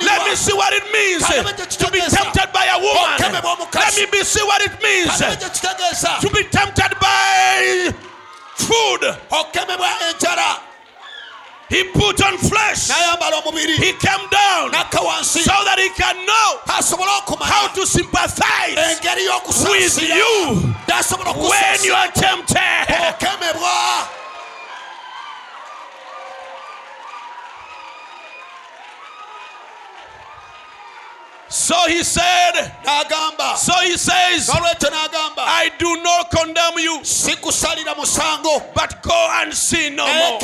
[0.00, 1.22] Let me see what it means
[1.78, 3.18] to be tempted by a woman.
[3.72, 7.92] Let me see what it means kandabe kye kitegeeza to be tempted by
[8.56, 9.02] food.
[11.68, 12.90] He put on flesh.
[13.76, 14.70] He came down
[15.22, 16.60] so that he can know
[17.44, 19.00] how to sympathize
[19.68, 20.74] with you
[21.50, 22.56] when you are tempted.
[31.48, 32.52] So he said,
[32.84, 36.98] n'agamba so he says, I do not condemn you,
[38.74, 40.40] but go and sin no more.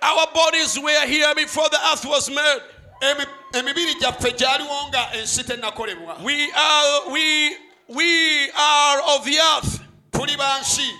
[0.00, 2.60] Our bodies were here before the earth was made.
[3.00, 7.56] Emi- emibiri gyaffe gyaliwo nga ensi tennakolebwa We are we
[7.88, 9.80] we are of the earth.
[10.12, 10.90] tuli ba nsi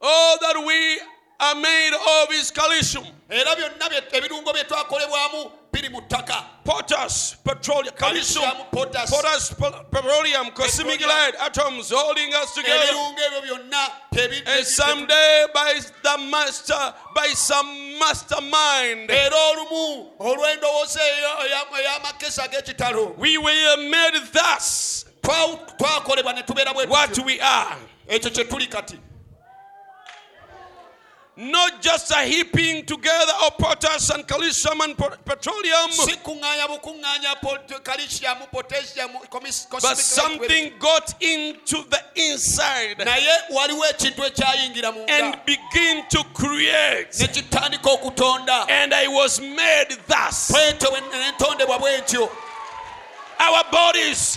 [0.00, 1.00] Oh, that we
[1.40, 1.92] are made
[2.22, 8.66] of his calcium, era byonna ebirungo bye twakolebwamu biri mu ttaka potash, petroleum, calcium, Calcium,
[8.70, 9.10] potash.
[9.10, 9.50] potash,
[9.90, 12.84] petroleum, cosmic light, atoms holding us together.
[12.86, 21.46] ebirungo ebyo byonna And someday, by the master, by some mastermind, era olumu olw'endowooza eya-
[21.46, 27.24] eya- ey'amakesi ag'ekitalo we were made thus twa- twakolebwa ne tubeera bwe what tutyo.
[27.26, 27.76] we are.
[28.08, 28.98] ekyo kye tuli kati
[31.40, 37.84] Not just a heaping together of potash and calcium and petroleum, si kuŋŋaanya bukuŋŋaanya pot-
[37.84, 45.38] calcium potassium comis- but something got into the inside naye waliwo ekintu ekyayingira mu and
[45.46, 47.16] begin to create.
[47.20, 48.68] ne kitandika okutonda.
[48.68, 50.50] And I was made thus.
[50.50, 52.28] bwetyo bwe- nentondebwa bwentyo
[53.40, 54.36] Our bodies,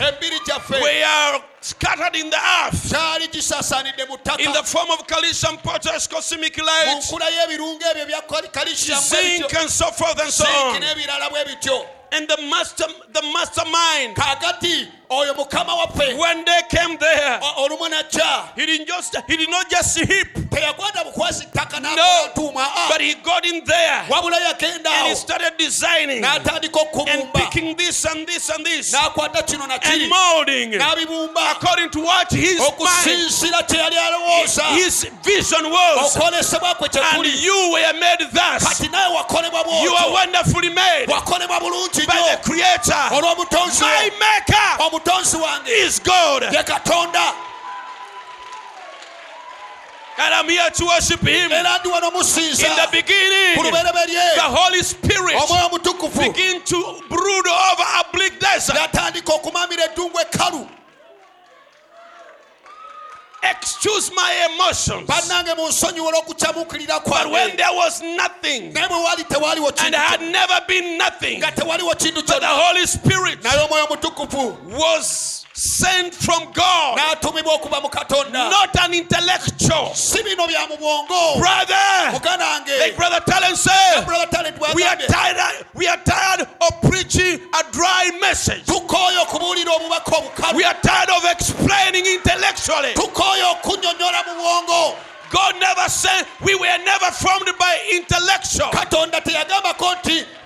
[0.70, 2.90] we are scattered in the earth.
[2.90, 4.40] Gyali gisaasaanidde mu ttaka.
[4.40, 9.54] In the form of calcium, potash, cosmic light, nkula y'ebirungo ebyo bya calcium bwe zinc,
[9.62, 10.82] and so forth and so on.
[10.82, 11.86] n'ebirala bwe bityo.
[12.14, 18.54] And the master, the mastermind, kaakati oyo mukama when they came there, o- olumu najja.
[18.56, 22.90] he didn't just he did not just heap, teyakwata bukwasi ttaka No, n'akola ntuuma aa,
[22.90, 24.04] but he got in there.
[24.12, 30.10] And he started designing and picking this and this and this n'akwata kino na and
[30.10, 34.64] molding according to what his mind, okusinziira kye yali alowooza.
[34.76, 36.16] his vision was.
[36.16, 38.64] okwolesebwa kwe kye And you were made thus.
[38.64, 43.10] kati naye wakolebwa You are wonderfully made by the Creator.
[43.82, 44.78] My Maker
[45.68, 46.44] is God,
[50.24, 51.52] and I'm here to worship Him.
[51.52, 53.56] era ndi wano In the beginning,
[54.36, 55.36] the Holy Spirit
[56.14, 58.76] began to brood over a bleak desert.
[58.76, 60.68] n'atandika okumamira eddungu ekkalu.
[63.44, 65.08] Excuse my emotions.
[65.08, 70.98] bannange munsonyiwa olw'okukyamukirira But when there was nothing, naye wali tewaliwo and had never been
[70.98, 76.98] nothing, nga tewaliwo kintu but the Holy Spirit naye omwoyo omutukuvu was sent from God,
[76.98, 79.94] n'atumibwa okuva mu katonda not an intellectual.
[79.94, 82.12] si bino bya mu bwongo Brother,
[82.80, 84.06] like Brother Talent said,
[84.76, 85.66] we are tired.
[85.74, 88.66] We are tired of preaching a dry message.
[88.66, 92.94] tukooye okubuulira obubaka obukalu We are tired of explaining intellectually.
[92.94, 94.96] tukooye okunyonnyola mu bwongo
[95.32, 98.70] God never said we were never formed by intellectual.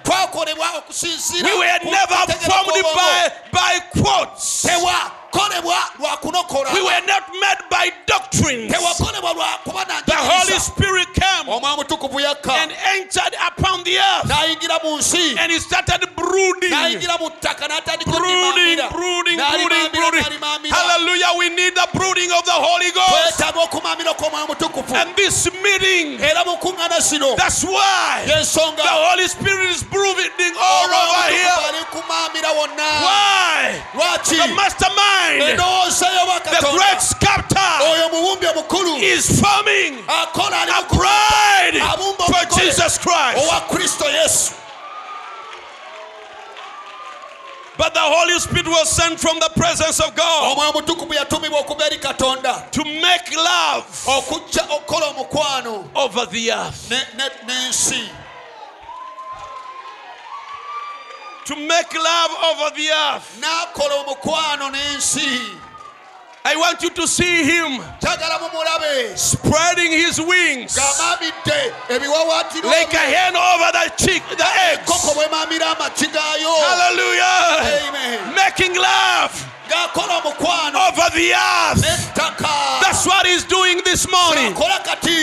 [0.05, 4.61] Katonda teyagambako nti twakolebwa okusinziira We were never formed by, by quotes.
[4.61, 8.71] tewakolebwa lwa kunokola We were not made by doctrines.
[8.71, 14.25] tewakolebwa lwa kuba The Holy Spirit came omwoyo mutukuvu yakka and entered upon the earth
[14.25, 16.69] n'ayingira mu nsi and he started brooding.
[16.71, 20.71] n'ayingira mu ttaka n'atandika Brooding, brooding, brooding, brooding.
[20.71, 21.31] Hallelujah.
[21.37, 23.37] We need the brooding of the Holy Ghost.
[23.37, 29.27] twetaaga okumamira kw'omwoyo mutukuvu And this meeting, era mu kuŋŋaana zino that's why the Holy
[29.27, 31.67] Spirit is brooding all omwoyo over mutukuvu here.
[31.67, 33.81] ali kumamira wonna Why?
[34.25, 38.97] The mastermind, the great sculptor, oyo muwumbi omukulu.
[39.01, 40.27] Is forming a
[40.89, 41.79] bride
[42.25, 43.37] for Jesus Christ.
[43.37, 44.53] owa kristo yesu.
[47.77, 51.85] But the Holy Spirit was sent from the presence of God omwoyo mutukuvu yatumibwa okuva
[51.85, 52.71] eri katonda.
[52.71, 56.89] to make love okujja okukola omukwano over the earth.
[56.89, 58.09] ne- ne- n'ensi
[61.45, 63.37] To make love over the earth.
[63.39, 65.61] n'akola omukwano n'ensi
[66.47, 67.81] I want you to see him
[69.15, 70.99] spreading his wings like
[72.93, 74.85] a hen over the cheek, the eggs.
[74.85, 77.89] koko bw'emaamira amagi gaayo Hallelujah.
[77.89, 78.35] Amen.
[78.35, 79.45] Making love
[79.76, 81.82] over the earth.
[82.82, 84.53] That's what he's doing this morning.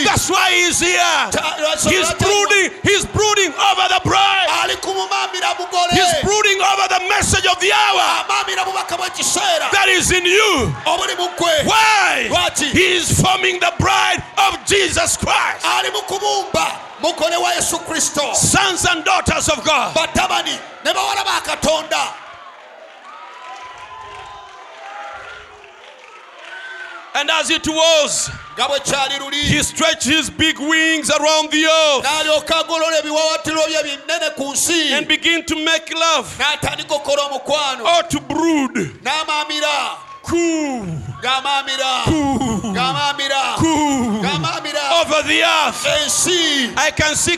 [0.04, 0.98] That's why he's here.
[1.02, 4.48] Uh, he's brooding, he's brooding over the bride.
[4.62, 9.88] ali kumumaamira mugole He's brooding over the message of the hour amaamira bubaka bw'ekiseera that
[9.88, 10.72] is in you.
[10.86, 12.28] obuli mu ggwe Why?
[12.72, 15.64] He is forming the bride of Jesus Christ.
[15.64, 16.66] ali mu kubumba
[17.02, 19.94] mugole wa yesu kristo Sons and daughters of God.
[19.94, 22.14] batabani ne bawala ba katonda
[27.14, 29.42] And as it was, nga bwe kyali luli.
[29.42, 34.92] he stretched his big wings around the earth n'alyoka agolola ebiwawatiro bye binene ku nsi.
[34.92, 37.84] and begin to make love n'atandika okukola omukwano.
[37.84, 38.98] or to brood.
[40.22, 45.84] N'amaamira Coo, ng'amaamira coo, ng'amaamira coo ng'amaamira over the earth.
[45.86, 47.36] ensi I can see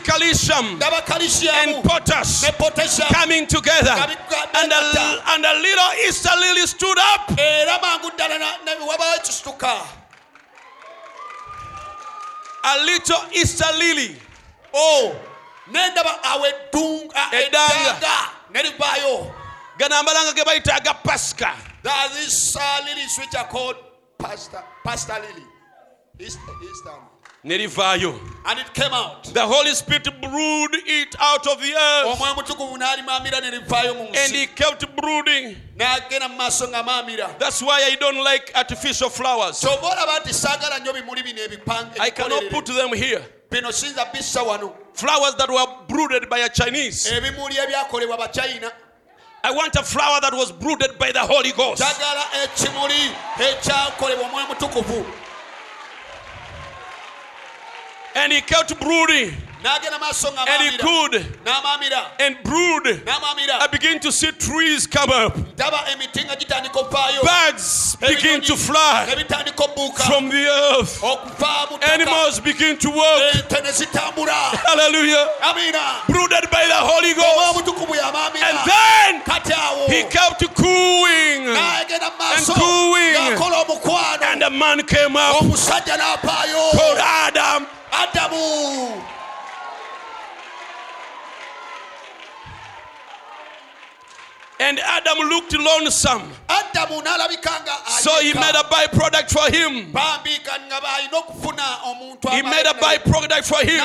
[0.75, 1.01] ndaba
[1.63, 3.95] and potash coming together.
[4.53, 7.31] And a, and a little Easter lily stood up.
[7.37, 9.81] Eh, era mangu ddala na- ne- wabawo ekisituka
[12.63, 14.15] A little Easter lily.
[14.73, 15.15] Oh.
[15.71, 17.97] nendaba awo eddunga Eddanga.
[17.97, 19.33] eddanga ne livaayo
[19.77, 21.53] gano amalanga ge bayita aga pasika
[21.85, 23.75] That these uh, lilies which are called
[24.17, 25.45] pastor, pastor lily.
[26.19, 26.93] East, Eastern.
[27.43, 29.25] And it came out.
[29.25, 32.17] the holy spirit brewed it out of the earth.
[32.17, 35.55] Omwoyo mutukuvu n'alimaamira ne livaayo mu and he kept brooding.
[35.77, 39.59] N'agenda mu maaso nga that's why i don't like artificial flowers.
[39.59, 43.23] Kyova olaba nti saagala nnyo bimuli bino ebipange i cannot put them here.
[43.51, 44.73] Bino siyinza bissa wano.
[44.95, 47.11] Flowers that were brooded by a chinese.
[47.11, 48.71] Ebimuli ebyakolebwa bachina
[49.45, 51.81] i want a flower that was brooded by the holy ghost.
[51.81, 55.05] Njagala ekimuli ekyakolebwa omwoyo mutukuvu.
[58.15, 59.33] And he kept brooding.
[59.33, 61.15] n'agenda maaso nga and he could
[62.19, 63.01] and brood.
[63.07, 65.35] I begin to see trees come up.
[65.35, 70.03] Ndaba emiti nga gitandika okuvaayo birds begin to fly ne bitandika obbuuka.
[70.05, 71.01] from the earth.
[71.01, 73.33] Okuva mu ttaka animals begin to walk.
[73.33, 74.55] Ente ne zitambula.
[74.65, 75.29] Hallelujah.
[76.07, 77.25] Brooded by the Holy Ghost.
[78.37, 79.21] And then
[79.89, 82.53] he kept cooing, n'agenda mu maaso.
[82.53, 84.23] And cooing.
[84.23, 87.67] and a man came up called Adam.
[88.03, 89.14] adamu
[94.57, 96.31] And Adam looked lonesome.
[96.47, 99.91] adamu n'alabika nga So he made a byproduct for him.
[99.91, 103.81] bambiika nga balina okufuna omuntu He made a byproduct for him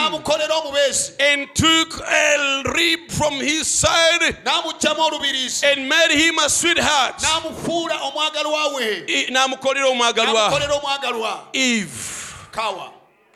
[1.21, 4.37] and took a rib from his side
[5.65, 7.19] and made him a sweetheart.
[7.19, 12.47] n'amufuula omwagalwa we I- n'amukolera omwagalwa n'amukolera omwagalwa Eve.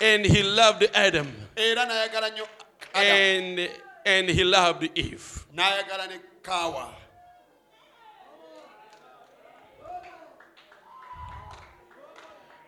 [0.01, 1.35] And he loved Adam.
[1.57, 2.47] era n'ayagala nnyo
[2.95, 3.11] Adamu.
[3.59, 3.71] And,
[4.07, 5.45] and he loved Eve.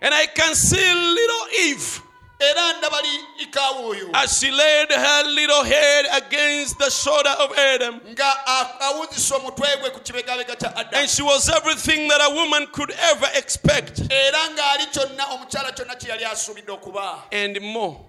[0.01, 2.03] And I can see little Eve
[2.39, 7.57] era ndaba li kaawa oyo as she laid her little head against the shoulder of
[7.59, 8.01] Adam.
[8.13, 12.67] nga a- awuzisa omutwe gwe ku kibegabega kya And she was everything that a woman
[12.73, 14.01] could ever expect.
[14.11, 18.05] Era ng'ali kyonna omukyala kyonna kye yali asuubidde okuba and more.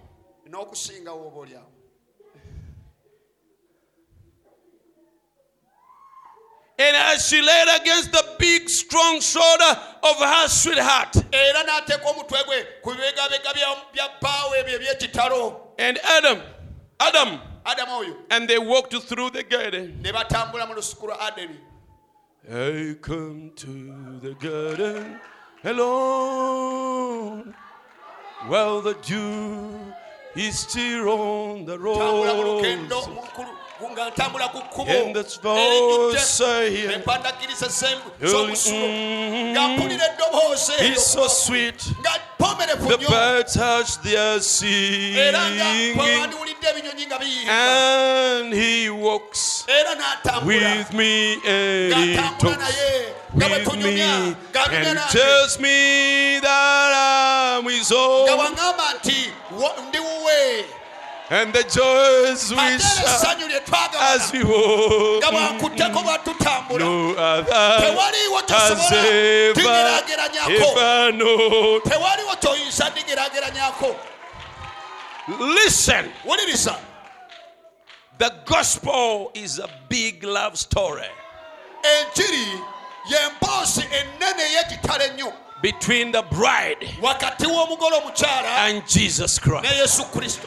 [0.49, 1.71] n'okusingawo oba olyawo
[6.79, 12.43] And as she laid against the big, strong shoulder of her sweetheart, era n'ateeka omutwe
[12.45, 16.41] gwe ku bibegabega bya- bya bbaawo ebyo eby'ekitalo and Adam,
[16.99, 18.15] Adam, adamu oyo.
[18.29, 19.99] and they walked through the garden.
[20.03, 21.57] ne batambula mu lusuku lwa adeni.
[22.49, 25.19] I come to the garden
[25.63, 27.55] alone
[28.47, 29.79] while the dew
[30.35, 31.97] is still on the rose.
[33.91, 34.91] Nga ntambula ku kkubo.
[34.91, 37.69] And this voice I hear, empandagiriza
[38.21, 39.51] Early- z'omusulo Mm.
[39.51, 41.81] nga mpulira eddoboozi eryo He's so sweet.
[42.01, 42.11] nga
[42.87, 44.39] The nnyo birds hush their
[45.17, 47.51] era nga singing, wandiwulidde ebinyonyi nga biyimba.
[47.53, 49.65] And he walks
[50.43, 53.13] with me and he talks naye.
[53.35, 54.35] Nga bwe with me and
[55.11, 58.25] tells me that I'm his own
[61.29, 63.61] and the joys we share
[63.99, 65.23] as we walk.
[65.23, 67.53] nga bwankutteko bwa tutambula No other
[68.49, 69.63] has ever,
[70.49, 71.81] ever known.
[71.81, 73.95] tewaliwo kyoyinza ndigeraageranyako
[75.39, 76.11] Listen,
[78.17, 81.03] the gospel is a big love story.
[81.83, 82.61] Enjiri
[83.09, 90.41] y'emboozi ennene ey'ekitalo ennyo between the bride wakati w'omugole omukyala and Jesus Christ.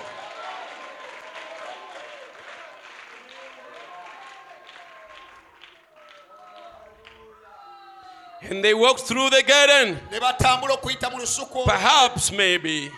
[8.51, 9.99] And they walked through the garden.
[10.11, 12.91] ne batambula okuyita mu lusuku Perhaps, maybe,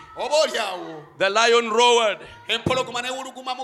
[1.19, 2.17] the lion roared.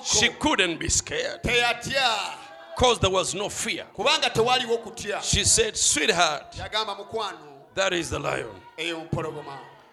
[0.06, 3.86] She couldn't be scared because there was no fear.
[3.98, 6.56] kubanga tewaliwo kutya She said, Sweetheart,
[7.74, 8.48] that is the lion.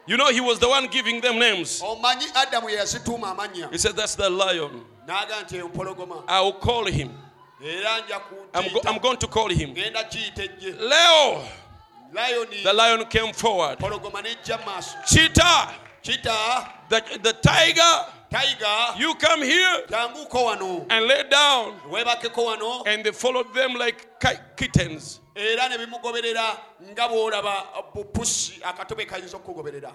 [0.08, 1.80] You know, he was the one giving them names.
[1.82, 4.84] omanyi adamu ye yazituuma amannya He said, That's the lion.
[5.06, 7.10] n'agamba nti eyo mpologoma I will call him.
[8.54, 9.74] I'm, go- I'm going to call him.
[9.74, 11.42] ŋenda kiyita ejje Leo,
[12.12, 13.78] layoni the lion came forward.
[15.06, 19.82] Cheetah, kita the, the tiger, tayiga you come here
[20.90, 21.74] and lay down.
[22.86, 24.20] And they followed them like
[24.56, 25.20] kittens.
[25.36, 26.56] era ne bimugoberera
[26.92, 29.92] nga bw'olaba bupusi akatobe kayinza okukugoberera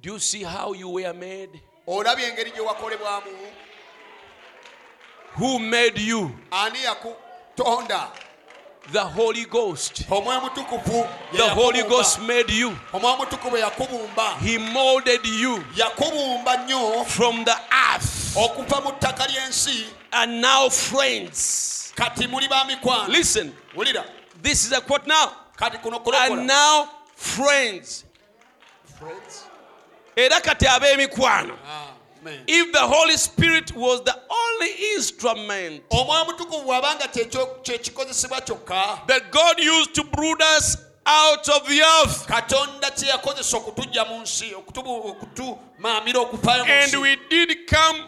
[0.00, 1.60] Do you see how you were made?
[1.86, 3.30] olabye engeri gye wakolebwamu
[5.34, 6.30] Who made you?
[8.92, 10.06] The Holy Ghost.
[10.08, 11.82] The Holy.
[11.82, 12.76] Ghost made you.
[12.92, 15.64] omwoyo mutukuvu yakubumba He molded you
[17.06, 18.36] from the earth.
[18.36, 23.52] okuva mu ttaka ly'ensi And now, friends, kati muli ba mikwano listen.
[24.42, 25.32] This is a quote now.
[25.60, 28.04] And now, friends.
[30.16, 31.56] Era kati ab'emikwano.
[31.66, 31.93] Ah.
[32.24, 32.40] Amen.
[32.46, 39.30] If the Holy Spirit was the only instrument omwoyo mutukuvu bw'abanga kyekyo- kyekikozesebwa kyokka that
[39.30, 44.54] God used to brood us out of the earth, katonda kye yakozesa okutujja mu nsi
[44.54, 48.04] okutumaamira okufaayo and we did come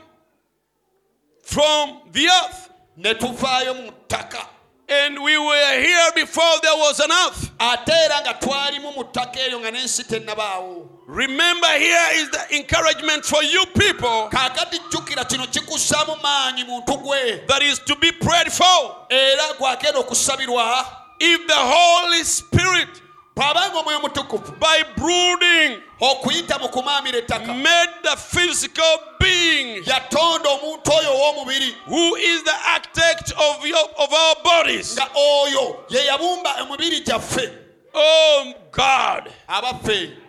[1.42, 4.46] from the earth, ne tuvaayo mu ttaka
[4.88, 7.50] and we were here before there was an earth.
[7.60, 13.24] ate era nga twalimu mu ttaka eryo nga n'ensi tennabaawo Remember, here is the encouragement
[13.24, 18.52] for you people kaakati jjukira kino kikussaamu maanyi muntu gwe that is to be prayed
[18.52, 18.96] for.
[19.08, 20.86] era gwakeenda okusabirwa
[21.18, 23.02] If the Holy Spirit,
[23.36, 30.90] bw'abanga omwoyo mutukuvu by brooding, okuyita mu kumaamira ettaka made the physical being yatonda omuntu
[30.98, 34.94] oyo ow'omubiri who is the architect of, your, of our bodies.
[34.94, 37.65] nga oyo ye yabumba emibiri gyaffe
[37.98, 39.32] Oh God,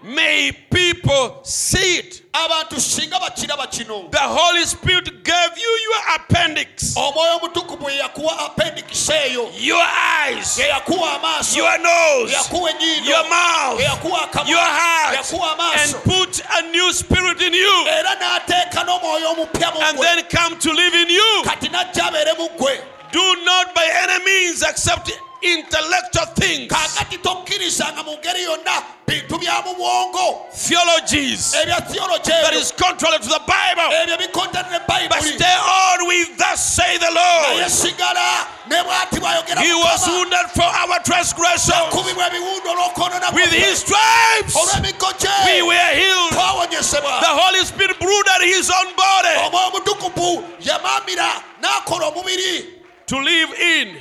[0.01, 2.21] may people see it.
[2.33, 8.39] abantu singa bakiraba kino The Holy Spirit gave you your appendix, omwoyo omutukuvu ye yakuwa
[8.45, 12.31] appendix eyo your eyes, ye yakuwa amaaso your nose,
[13.05, 15.33] your mouth, ye yakuwa akamwa your heart,
[15.77, 20.57] and put a new spirit in you, era n'ateeka n'omwoyo omupya mu and then come
[20.59, 21.41] to live in you.
[21.43, 22.79] kati n'ajja abeere mu gwe
[23.11, 25.09] Do not by any means accept
[25.41, 29.73] intellectual things, kaakati tokkirizanga mu ngeri yonna bintu bya mu
[30.51, 31.53] theologies.
[31.55, 34.79] Ebya theology that contrary to the Bible, ebyo bikontana ne
[35.09, 37.71] but stay on with thus say the naye Lord.
[37.71, 41.87] sigala ne bw'ati bw'ayogera He was wounded for our transgressions.
[41.91, 44.55] kubibwa ebiwundu olw'okwonoona With his stripes
[45.45, 46.31] we were healed.
[46.33, 47.19] twawonyesebwa.
[47.21, 49.35] The Holy Spirit brooded his own body.
[49.45, 52.76] Omwoyo omutukuvu yamaamira n'akola omubiri
[53.07, 53.97] to live in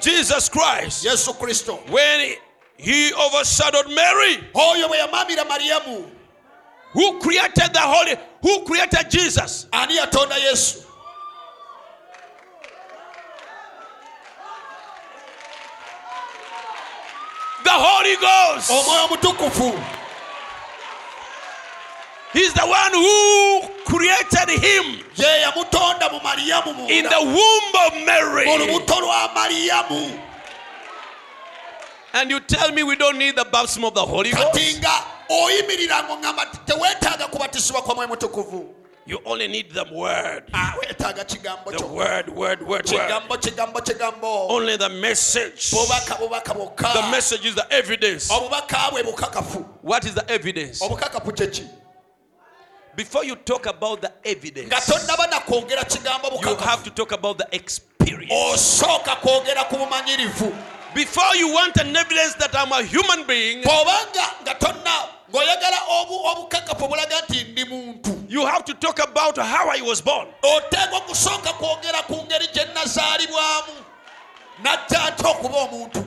[0.00, 1.04] Jesus Christ.
[1.04, 2.34] yesu kristo When
[2.78, 6.10] he overshadowed Mary, oyo bwe yamaamira mariyamu
[6.92, 9.66] who created the Holy, who created Jesus.
[9.72, 10.82] ani yatonda yesu
[17.64, 18.70] The Holy Ghost.
[18.70, 19.08] omwoyo
[22.32, 26.92] He's the one who created him ye yamutonda mu mariyamu munda.
[26.94, 28.46] in the womb of Mary.
[28.46, 30.20] lubuto lwa mariyamu
[32.12, 34.78] And you tell me we don't need the baptism of the Holy Ghost?
[34.78, 38.74] nga oyimirira ng'oŋŋamba nti teweetaaga kubatisibwa kwa mwoyo mutukuvu
[39.06, 40.44] You only need the word.
[40.52, 42.90] Ah, The word, word, word, word.
[44.50, 45.70] Only the message.
[45.72, 48.30] bubaka bubaka bwokka The message is the evidence.
[48.30, 50.80] obubaka bwe bukakafu What is the evidence?
[53.00, 57.38] Before you talk about the nga evidence, tonnaba na kigambo you have to talk about
[57.38, 58.30] the experience.
[58.30, 60.54] osooka kwogera ku bumanyirivu.
[60.94, 65.78] Before you want an evidence that I'm a human being, bw'obanga nga tonna ng'oyagala
[66.28, 68.28] obukakafu obulaga nti ndi muntu.
[68.28, 70.28] you have to talk about how I was born.
[70.42, 73.72] oteekwa okusooka kwogera ku ngeri gye nazaalibwamu
[74.62, 76.04] najja nti okuba omuntu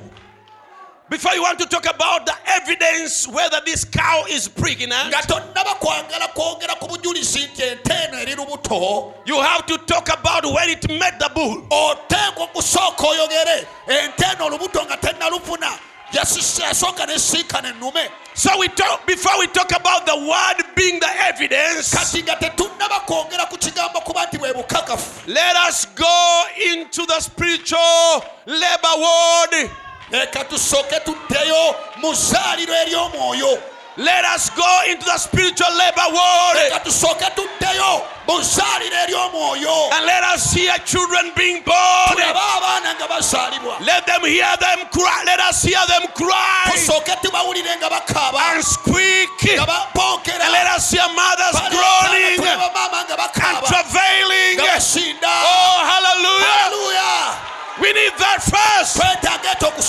[1.09, 5.75] Before you want to talk about the evidence whether this cow is pregnant, nga tonnaba
[5.79, 10.69] kwagala kwogera ku bujulizi nti ente eno eri lubuto you have to talk about when
[10.69, 11.61] it met the bull.
[11.69, 15.71] oteekwa okusooka oyogere ente eno olubuto nga tennalufuna
[16.13, 21.93] yasooka nesiikana ennume So we talk before we talk about the word being the evidence.
[21.93, 26.43] kati nga tetunnaba kwogera ku kigambo kuba nti bwe bukakafu Let us go
[26.73, 29.69] into the spiritual labor ward.
[30.11, 33.61] Leka tusooke tuddeyo mu zzaaliro ery'omwoyo
[33.95, 40.05] Let us go into the spiritual labor ward leka tusooke tuddeyo mu zzaaliro ery'omwoyo and
[40.05, 42.07] let us hear children being born.
[42.17, 45.23] tulabe abaana nga bazaalibwa Let them hear them cry.
[45.25, 49.29] Let us hear them cry tusooke tubawulire nga bakaaba and squeak.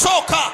[0.05, 0.53] Okusooka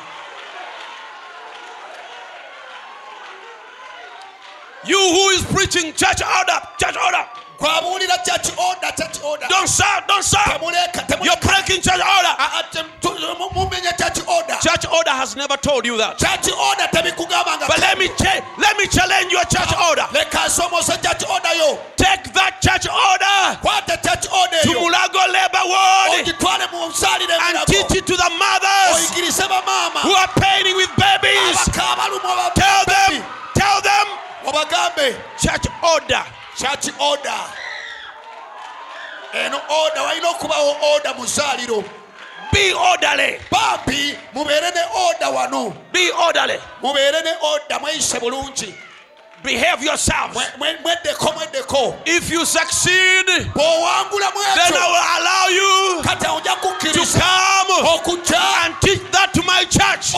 [4.86, 7.39] You who is preaching church order, church order.
[7.60, 9.46] Gwabuulira church order church order.
[9.48, 10.46] Don't shout, don't shout.
[10.58, 12.34] temuleka You're breaking church order.
[12.38, 14.56] Ah, ah, tem- tu- mu- mumenye church order.
[14.62, 16.16] Church order has never told you that.
[16.18, 20.06] church order tebikugamba nga But let me cha- let me challenge your church order.
[20.12, 21.78] leka nsomose church order yo.
[21.96, 23.58] Take that church order.
[23.60, 28.30] Kwata church order to Mulago Labor Ward ogitwale mu nsalire and teach it to the
[28.40, 31.58] mothers oyigirize bamaama who are paining with babies.
[31.74, 34.06] Tell them, tell them,
[34.46, 35.16] obagambe.
[35.38, 36.24] Church order.
[36.56, 37.40] Church order.
[39.34, 40.00] Eno order.
[40.00, 41.26] Walina okubawo order mu
[42.52, 43.38] Be orderly.
[43.50, 45.76] bambi mubeere ne order wano.
[45.92, 46.58] Be orderly.
[46.82, 47.78] mubeere ne order.
[47.80, 48.74] Mweyise bulungi.
[49.42, 49.84] Behave
[51.34, 57.54] mweddeko If you succeed, then I will allow you to come
[58.64, 60.12] and teach that to my church.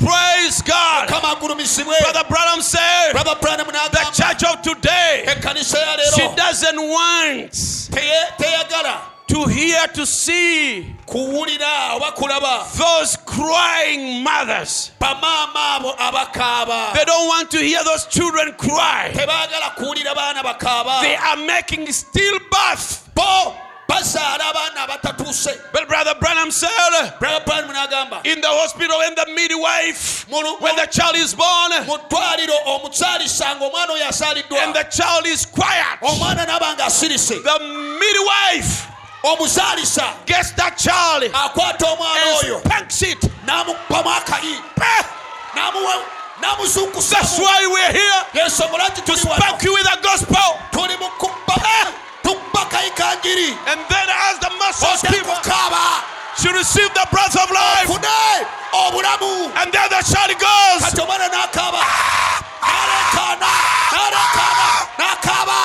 [0.00, 1.08] Praise God.
[1.08, 5.24] Brother Branham said, brother branham the church of today,
[6.16, 7.52] she doesn't want
[9.28, 14.90] to hear, to see those crying mothers.
[14.98, 19.10] bamaama abo abakaaba They don't want to hear those children cry.
[19.12, 23.02] tebaagala kuwulira baana bakaaba They are making stillbirth.
[23.90, 26.70] Bo bazaala abaana abatatuuse But Brother Branham said,
[27.18, 30.26] brother branham n'agamba in the hospital, when the midwife,
[30.60, 35.98] when the child is born, mu ddwaliro omukyalisanga omwana oyo and the child is quiet,
[36.02, 36.88] omwana n'aba nga
[37.42, 37.58] the
[37.98, 38.86] midwife
[39.24, 43.20] omuzaalisa gets that child akwata omwana oyo and spanks it.
[43.46, 45.02] n'amukpamu akayi Eh,
[45.54, 46.04] n'amuwa-
[46.40, 50.58] That's why we're here yensonga to spank you with the gospel.
[52.22, 56.04] Tuli mu kubba tukba kayikanjiri And then, as the muscles keep otekukaaba
[56.42, 60.80] to receive the breath of life, and then the child goes.
[60.82, 61.82] kati omwana n'akaaba
[62.64, 63.50] n'alekaana
[63.92, 64.68] n'alekaana
[64.98, 65.60] n'akaaba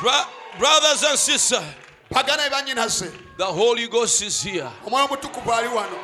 [0.00, 0.26] Bro-
[0.58, 1.62] brothers and sisters,
[2.12, 5.96] the Holy Ghost is here omwoyo omutukuvu ali wano.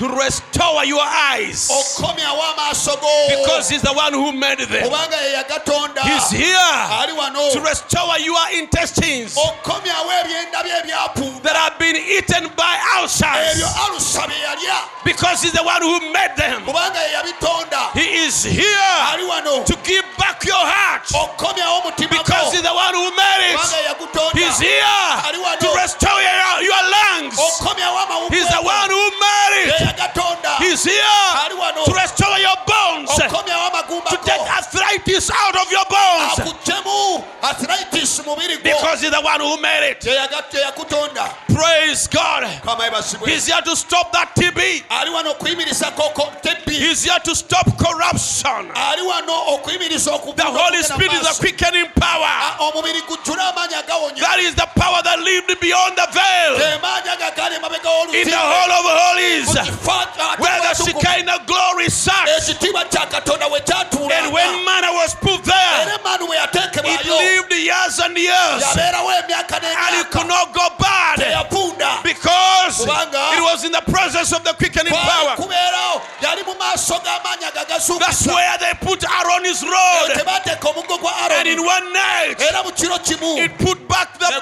[0.00, 1.68] to restore your eyes.
[1.68, 3.26] Okomyawo amaaso go.
[3.28, 4.88] Because He's the one who made them.
[4.88, 6.00] kubanga ye yagatonda.
[6.00, 12.80] He's here to restore your intestines okomyawo ebyenda bye ebyapuuga that have been eaten by
[12.96, 13.60] ulcers.
[13.62, 16.62] Alusa bye yalya because He's the one who made them.
[16.64, 17.92] kubanga ye yabitonda.
[17.92, 19.99] He is here to give
[20.40, 21.04] back your heart.
[22.08, 23.60] Because He's the one who made it.
[24.32, 24.80] He's here
[25.60, 27.36] to restore your, your lungs.
[28.32, 29.72] He's the one who made it.
[30.58, 31.04] He's here
[31.84, 36.38] to restore your bones, to okomyawo take arthritis out of your bones.
[36.38, 38.62] Akugyemu arthritis mubiri gwo.
[38.62, 40.04] Because He's the one who made it.
[40.04, 41.34] ye yaga- ye yakutonda.
[41.54, 42.44] Praise God.
[43.26, 44.84] He's here to stop that TB.
[44.90, 48.70] ali wano okuyimiriza koko tebbi He's here to stop corruption.
[48.74, 52.26] ali wano okuyimiriza okubuga The Holy Spirit is a quickening power.
[52.26, 56.58] Ah, omubiri gujjule amaanyi agawonya That is the power that lived beyond the veil.
[56.58, 59.48] Gemaanyi agagali emabega in the Holy of Holies.
[59.50, 62.26] Kya- where the Shekinah glory sat.
[62.60, 66.36] Ekitiibwa kya katonda we kyatuula And when manna was put there, era bwe
[66.84, 68.62] it lived years and years.
[68.62, 72.02] Yabeerawo emyaka and it could not go bad teyapunda.
[72.02, 75.36] because it was in the presence of the quickening power.
[75.36, 80.10] kubeerawo yali mu maaso g'amaanyi That's where they put Aaron's rod.
[80.12, 83.38] tebateeka omuggo gwa And in one night, era mu kiro kimu.
[83.44, 84.36] it put back the ne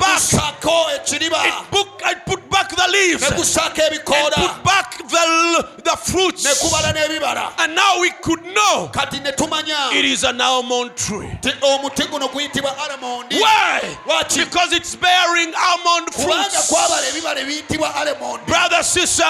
[0.98, 1.46] ekiriba.
[1.46, 3.22] It put, it put back the leaves.
[3.22, 4.34] ne And gusaako ebikoola.
[4.34, 6.44] Put back the, the ne fruits.
[6.62, 7.52] kubala n'ebibala.
[7.58, 11.30] And now we could know kati ne tumanya it is an almond tree.
[11.62, 13.80] omuti guno guyitibwa almond Why?
[14.06, 14.44] Lwaki?
[14.44, 16.68] Because it's bearing almond fruits.
[16.68, 19.24] kwabala ebibala ebiyitibwa almond Brother, sister,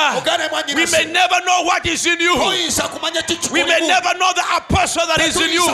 [0.74, 2.34] we may never know what is in you.
[2.34, 5.66] We may never know the apostle that is in you.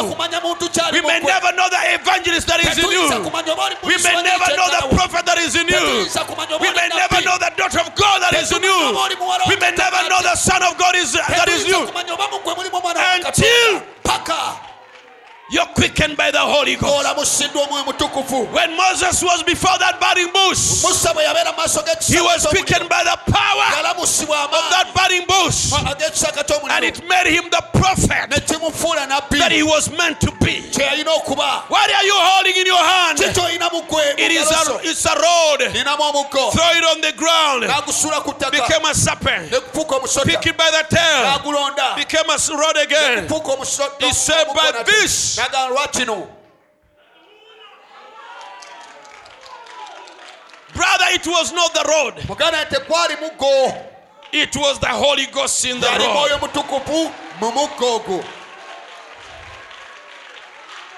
[0.92, 3.05] We may never know the evangelist that is in you.
[3.84, 6.07] We may never know the prophet that is in you.
[6.61, 8.78] We may never know the daughter of God that is in you.
[9.48, 12.93] We may never know the Son of God is that is Tetuyinza you.
[12.95, 14.57] Until- paka
[15.51, 17.05] You're quickened by the Holy Ghost.
[17.05, 21.84] olamusiddwa omwoyo mutukufu When Moses was before that burning bush, musa bwe yabeera mu maaso
[22.12, 25.72] he was quickened by the power of that burning bush.
[25.72, 30.64] And it made him the prophet that he was meant to be.
[30.72, 33.18] kye yalina okuba What are you holding in your hand?
[33.18, 33.82] ki kyolina mu
[34.16, 35.61] It is a, it's a rod.
[35.61, 37.68] Throw it on the ground.
[38.51, 39.51] Became a serpent.
[39.51, 41.97] ne gufuuka omusota Pick it by the tail.
[41.97, 43.28] Became a rod again.
[44.01, 44.47] He said,
[45.39, 46.28] omuggo "By nate." this." n'agamba lwakino
[50.74, 53.91] Brother, it was not the road, muganda tekwali muggo
[54.32, 56.01] it was the Holy Ghost in the road.
[56.12, 58.24] mwoyo mutukuvu mu muggo ogwo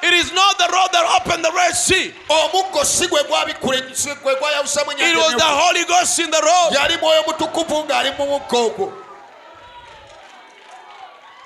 [0.02, 3.94] It is not the road that opened the Red Sea, oh, omuggo si gwe gwabikkula
[3.94, 5.42] si gwe gwayawusamu it was the.
[5.44, 6.72] Holy Ghost in the road.
[6.74, 8.92] yali mwoyo mutukuvu ng'ali mu muggo ogwo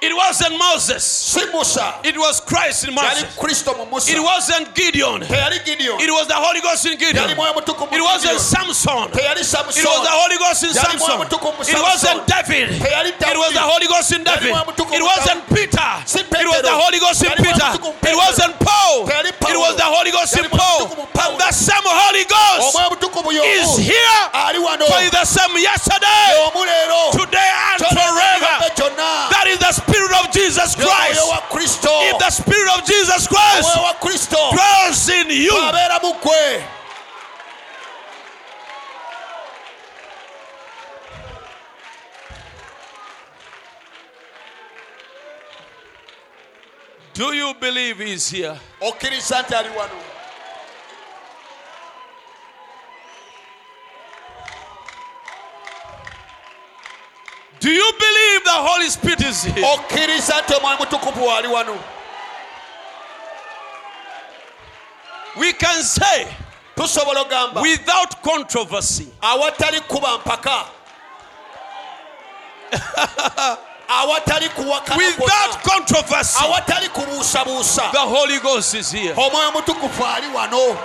[0.03, 1.05] It wasn't Moses,
[2.05, 3.37] it was Christ in Moses.
[4.09, 5.23] It wasn't Gideon,
[6.01, 7.29] it was the Holy Ghost in Gideon.
[7.93, 8.41] It wasn't.
[8.41, 9.11] Samson,
[9.77, 11.21] It was the Holy Ghost in Samson.
[11.69, 12.27] It wasn't.
[12.27, 12.69] David.
[13.29, 14.51] It was the Holy Ghost in David.
[14.97, 15.91] It wasn't Peter.
[16.41, 17.71] It was the Holy Ghost in Peter.
[18.09, 19.07] It wasn't Paul.
[19.53, 20.81] It was the Holy Ghost in Paul.
[21.21, 22.73] And the same Holy Ghost
[23.45, 24.21] is here.
[24.89, 26.33] For the same yesterday,
[27.13, 28.57] today, and forever.
[29.31, 31.21] That is the Spirit of Jesus Christ.
[31.21, 35.57] mwoyo wa kristo If the Spirit of Jesus Christ omwoyo wa kristo dwells in you,
[35.59, 36.63] abeera mu ggwe
[47.15, 48.59] do you believe He's here?
[57.61, 59.67] Do you believe the Holy Spirit is here?
[59.67, 61.79] okkiriza nti omwoyo mutukuvu ali wano.
[65.37, 66.27] We can say
[66.77, 70.65] tusobola ogamba without controversy awatali kuba mpaka.
[74.01, 77.91] Awatali kuwakana without controversy awatali kubuusabuusa.
[77.93, 79.15] the Holy Ghost is here.
[79.17, 80.79] omwoyo mutukuvu ali wano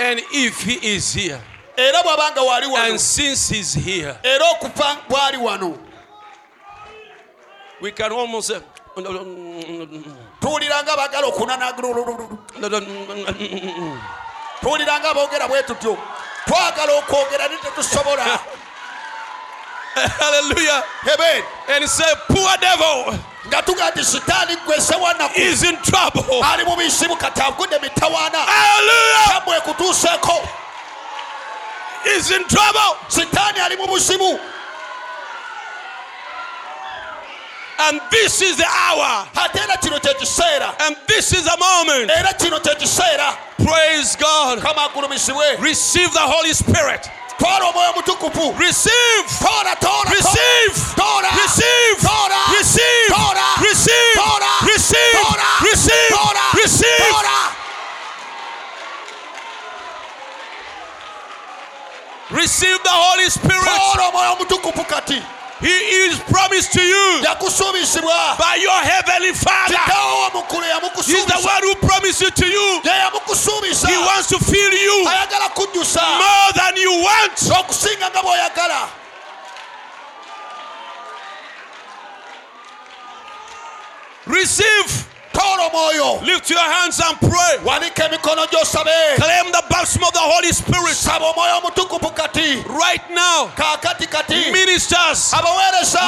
[0.00, 1.40] And if He is here,
[1.76, 2.90] era bw'abanga waali wano.
[2.90, 5.78] and since He's here, era okufa bw'ali wano.
[7.80, 8.60] we can almost say,
[10.40, 11.82] tuwulira nga baagala okunanaga
[15.14, 15.96] boogera bwe tutyo.
[16.46, 18.24] Twagala okwogera ne tetusobola.
[19.94, 20.84] Hallelujah.
[21.14, 21.42] amen.
[21.68, 23.18] And say, Poor devil
[23.48, 26.42] nga tuga nti sitaani gwese wanaku is in trouble.
[26.44, 29.56] ali mu bisibu kati agudde mitawaana Hallelujah.
[29.58, 30.48] ekutuuseeko
[32.16, 32.96] Is in trouble.
[33.08, 34.40] sitaani ali mu buzibu
[37.82, 39.26] And this is the hour.
[39.36, 42.10] ate era kino kye kiseera And this is the moment.
[42.10, 44.62] era kino kye kiseera Praise God.
[45.60, 47.08] Receive the Holy Spirit.
[47.40, 49.24] Twala omwoyo mutukuvu Receive.
[49.42, 50.74] toola toola Receive.
[50.96, 51.96] toola Receive.
[52.06, 53.08] toola Receive.
[53.08, 54.14] toola Receive.
[54.16, 55.12] toola Receive.
[55.22, 56.08] toola Receive.
[56.10, 56.98] toola Receive.
[57.12, 57.36] toola
[62.30, 63.64] Receive the Holy Spirit.
[63.64, 65.22] toola omwoyo mutukuvu kati
[65.60, 65.76] He
[66.08, 69.76] is promised to you by your heavenly Father.
[71.04, 72.80] He's the one who promised it to you.
[72.82, 77.36] He wants to fill you more than you want.
[77.60, 78.88] okusinga nga bw'oyagala
[84.26, 85.09] Receive.
[85.32, 87.58] Toola omwoyo Lift your hands and pray.
[87.64, 90.94] wanika emikono gy'osabe Claim the baptism of the Holy Spirit.
[90.96, 93.50] Saba omwoyo omutukuvu kati right now.
[94.52, 95.32] Ministers,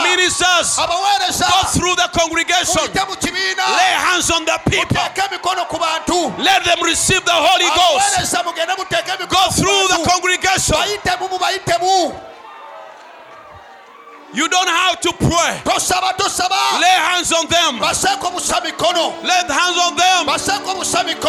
[0.03, 2.83] ministers, go through the congregation.
[2.83, 4.85] muyite mu kibiina Lay hands on the people.
[4.97, 6.33] muteeke emikono ku bantu.
[6.43, 8.07] Let them receive the Holy Ghost.
[8.07, 10.77] abaweereza mugende muteeke Go through the congregation.
[14.35, 15.61] You don't have to pray.
[16.81, 17.79] Lay hands on them.
[17.81, 20.27] baseeko busa mikono Lay hands on them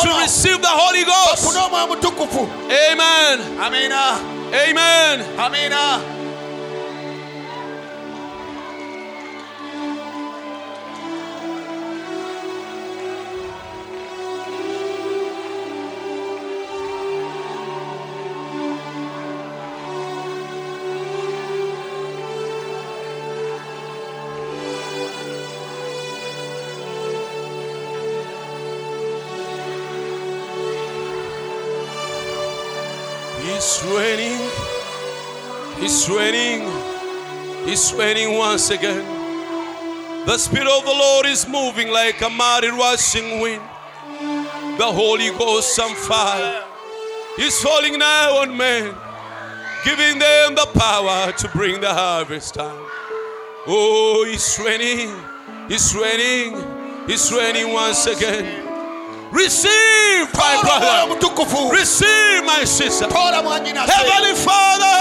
[0.02, 1.44] to receive the Holy Ghost.
[1.88, 2.50] mutukuvu
[2.92, 3.60] Amen.
[3.62, 4.20] amiina
[4.54, 6.23] Amen.
[36.04, 37.66] He's raining.
[37.66, 39.06] He's raining once again.
[40.26, 43.62] The Spirit of the Lord is moving like a mighty rushing wind.
[44.78, 46.62] The Holy Ghost on fire.
[47.38, 48.94] He's falling now on men,
[49.86, 52.86] giving them the power to bring the harvest time.
[53.66, 55.16] Oh, it's raining.
[55.70, 56.62] It's raining.
[57.08, 58.73] It's raining once again.
[59.34, 61.18] Receive, my brother.
[61.72, 63.08] Receive, my sister.
[63.10, 64.94] Heavenly Father,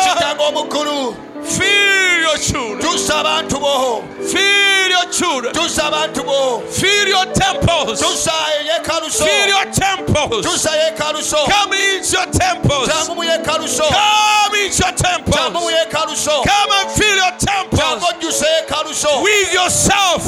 [1.43, 2.80] Fill your children.
[2.80, 5.53] tusa abantu bo Fill your children.
[5.53, 8.01] tusa abantu bo Fill your temples.
[8.01, 10.47] Fill your temples.
[10.47, 12.89] Come into your temples.
[12.89, 15.37] jangu mu yekaluso Come into your temples.
[16.47, 18.03] Come and fill your temples
[19.22, 20.22] with yourself.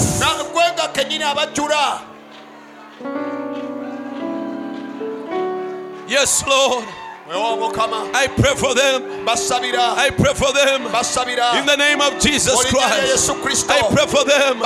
[6.14, 6.86] Yes, Lord.
[7.26, 9.24] I pray for them.
[9.96, 10.84] I pray for them.
[11.58, 13.70] In the name of Jesus mu linnya lya Christ.
[13.70, 14.60] I pray for them.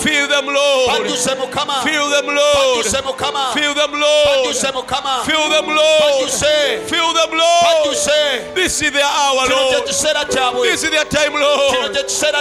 [0.00, 0.90] Fill them, Lord.
[1.84, 2.86] Fill them, Lord.
[3.54, 4.56] Fill them, Lord.
[5.26, 6.30] Fill them, Lord.
[6.88, 7.94] Fill them, Lord.
[8.54, 9.86] This is their hour, Lord.
[10.64, 11.94] This is their time, Lord.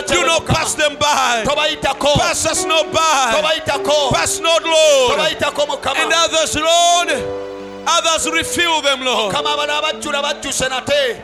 [0.07, 1.43] Do not pass them by.
[2.17, 3.34] Pass us not by.
[4.13, 5.19] Pass not, Lord.
[5.19, 7.42] And others, Lord.
[7.88, 9.34] Others refill them, Lord.
[9.34, 11.21] mukama abano abajjula bajjuse nate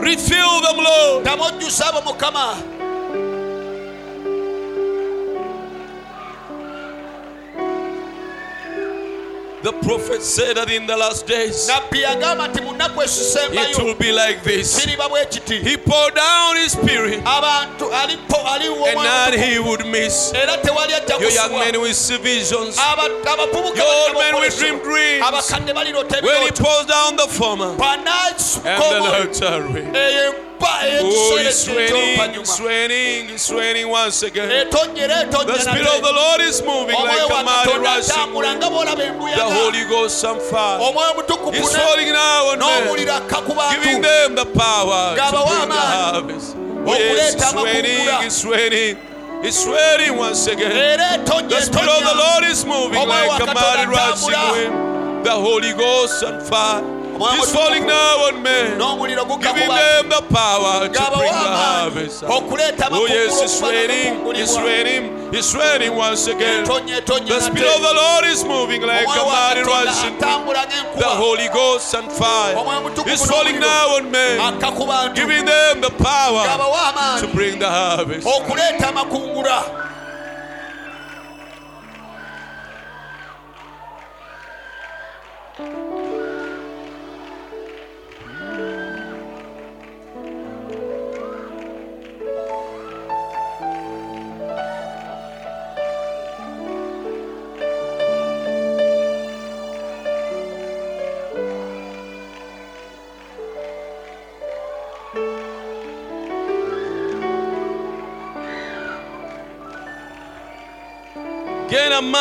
[0.00, 1.24] Refill them, Lord.
[9.62, 13.02] The prophet said that in the last days nabbi yagamba nti mu nnaku
[13.52, 14.80] it will be like this.
[14.80, 19.86] kiriba bwe kiti He poured down his spirit abantu alipo aliwo and none he would
[19.86, 20.32] miss.
[20.32, 22.76] era tewali ajja Your young men will see visions.
[22.76, 25.24] Your old men will dream dreams.
[26.22, 29.94] When he pours down the former and the latter rain.
[29.94, 34.48] eyo empa Oh, it's raining, it's raining, it's raining once again.
[34.70, 38.60] The Spirit of the Lord is moving like a mighty rushing wind.
[38.60, 40.80] The Holy Ghost and fire.
[40.80, 45.16] Omwoyo mutukuvu is ne- falling now on men, n'omuliro akka ku giving them the power
[45.16, 46.56] to bring the harvest.
[46.86, 48.96] Oh, yes, it's raining, it's raining,
[49.42, 50.98] it's raining once again.
[51.48, 55.24] The Spirit of the Lord is moving like a mighty rushing wind.
[55.24, 56.82] The Holy Ghost and fire
[57.20, 61.52] is falling now on men, n'omuliro gukka ku giving them the power to bring the
[61.64, 62.24] harvest.
[62.24, 66.64] Oh yes, it's raining, it's raining, it's raining once again.
[66.64, 72.10] The Spirit of the Lord is moving like a mighty rushing The Holy Ghost and
[72.10, 72.56] fire
[73.06, 76.44] is falling now on men, akka ku bantu giving them the power
[77.20, 78.26] to bring the harvest.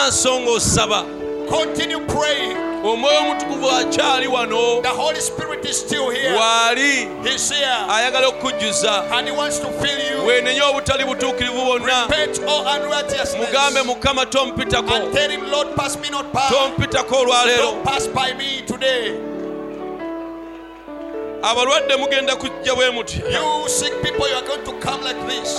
[0.10, 1.05] Maaso ng'osaba
[1.47, 2.57] continue praying.
[2.84, 6.36] Omwoyo omutukuvu akyali wano the holy spirit is still here.
[6.36, 7.86] waali he's here.
[7.89, 10.26] Ayagala okukujjuza and he wants to fill you.
[10.28, 12.07] Weenenye obutali butuukirivu bwonna.
[12.07, 13.36] Repent all unrighteousness.
[13.36, 14.93] Mugambe mukama tompitako.
[14.93, 15.30] And tell
[21.43, 25.57] abalwadde mugenda kujja bwe mutya you sick people you are going to come like this.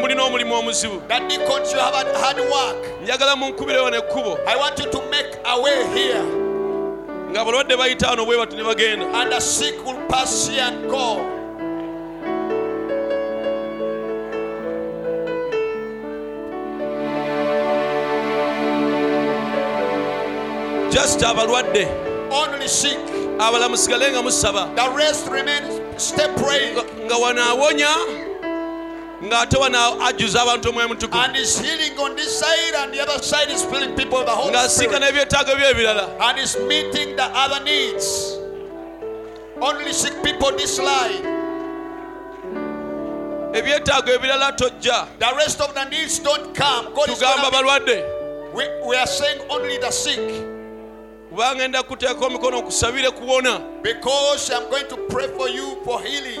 [0.00, 1.00] Mulina omulimu omuzibu.
[1.08, 3.02] That deacons you have hard work.
[3.02, 4.38] Njagala munkubire wano ekkubo.
[4.46, 6.22] I want you to make a way here.
[7.32, 9.06] Ng'abalwadde bayita wano bwe bati ne bagenda.
[9.14, 11.32] And the sick will pass and go.
[20.90, 21.88] Just abalwadde.
[22.30, 22.98] Only sick
[23.38, 24.74] abalala musigale nga musaba.
[24.74, 26.74] The rest remains stay praying.
[26.74, 27.92] Nga- nga wano awonya
[29.22, 31.24] ng'ate wano ajjuza abantu omwoyo mutukuvu.
[31.24, 34.32] And is healing on this side and the other side is filling people with the
[34.32, 36.20] Holy n'ebyetaago bye ebirala.
[36.20, 38.38] And is meeting the other needs.
[39.60, 41.24] Only sick people this line
[43.52, 45.08] ebyetaago ebirala tojja.
[45.18, 46.92] The rest of the needs don't come.
[46.94, 48.52] God is tugamba gonna balwadde.
[48.54, 50.20] We, we are saying only the sick
[51.36, 53.60] kubanga enda kuteeka omikono okusabire kuwona.
[53.82, 56.40] Because I'm going to pray for you for healing.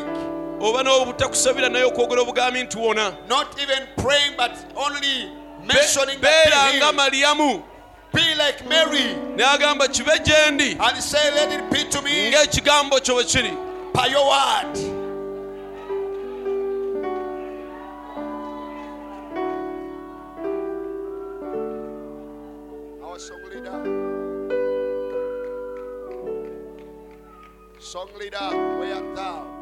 [0.60, 3.12] Oba n'obutakusabira naye okwogera obugambi nti wona.
[3.28, 5.26] Not even praying but only
[5.60, 6.96] Be- mentioning beera that be nga healed.
[6.96, 7.62] maliyamu
[8.14, 9.14] be like Mary.
[9.36, 10.76] N'agamba kibe gye ndi?
[10.80, 12.30] And say let it be to me.
[12.30, 13.52] Ng'ekigambo kyo bwe kiri
[27.86, 29.55] Song leader, where art thou?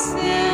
[0.00, 0.49] sin.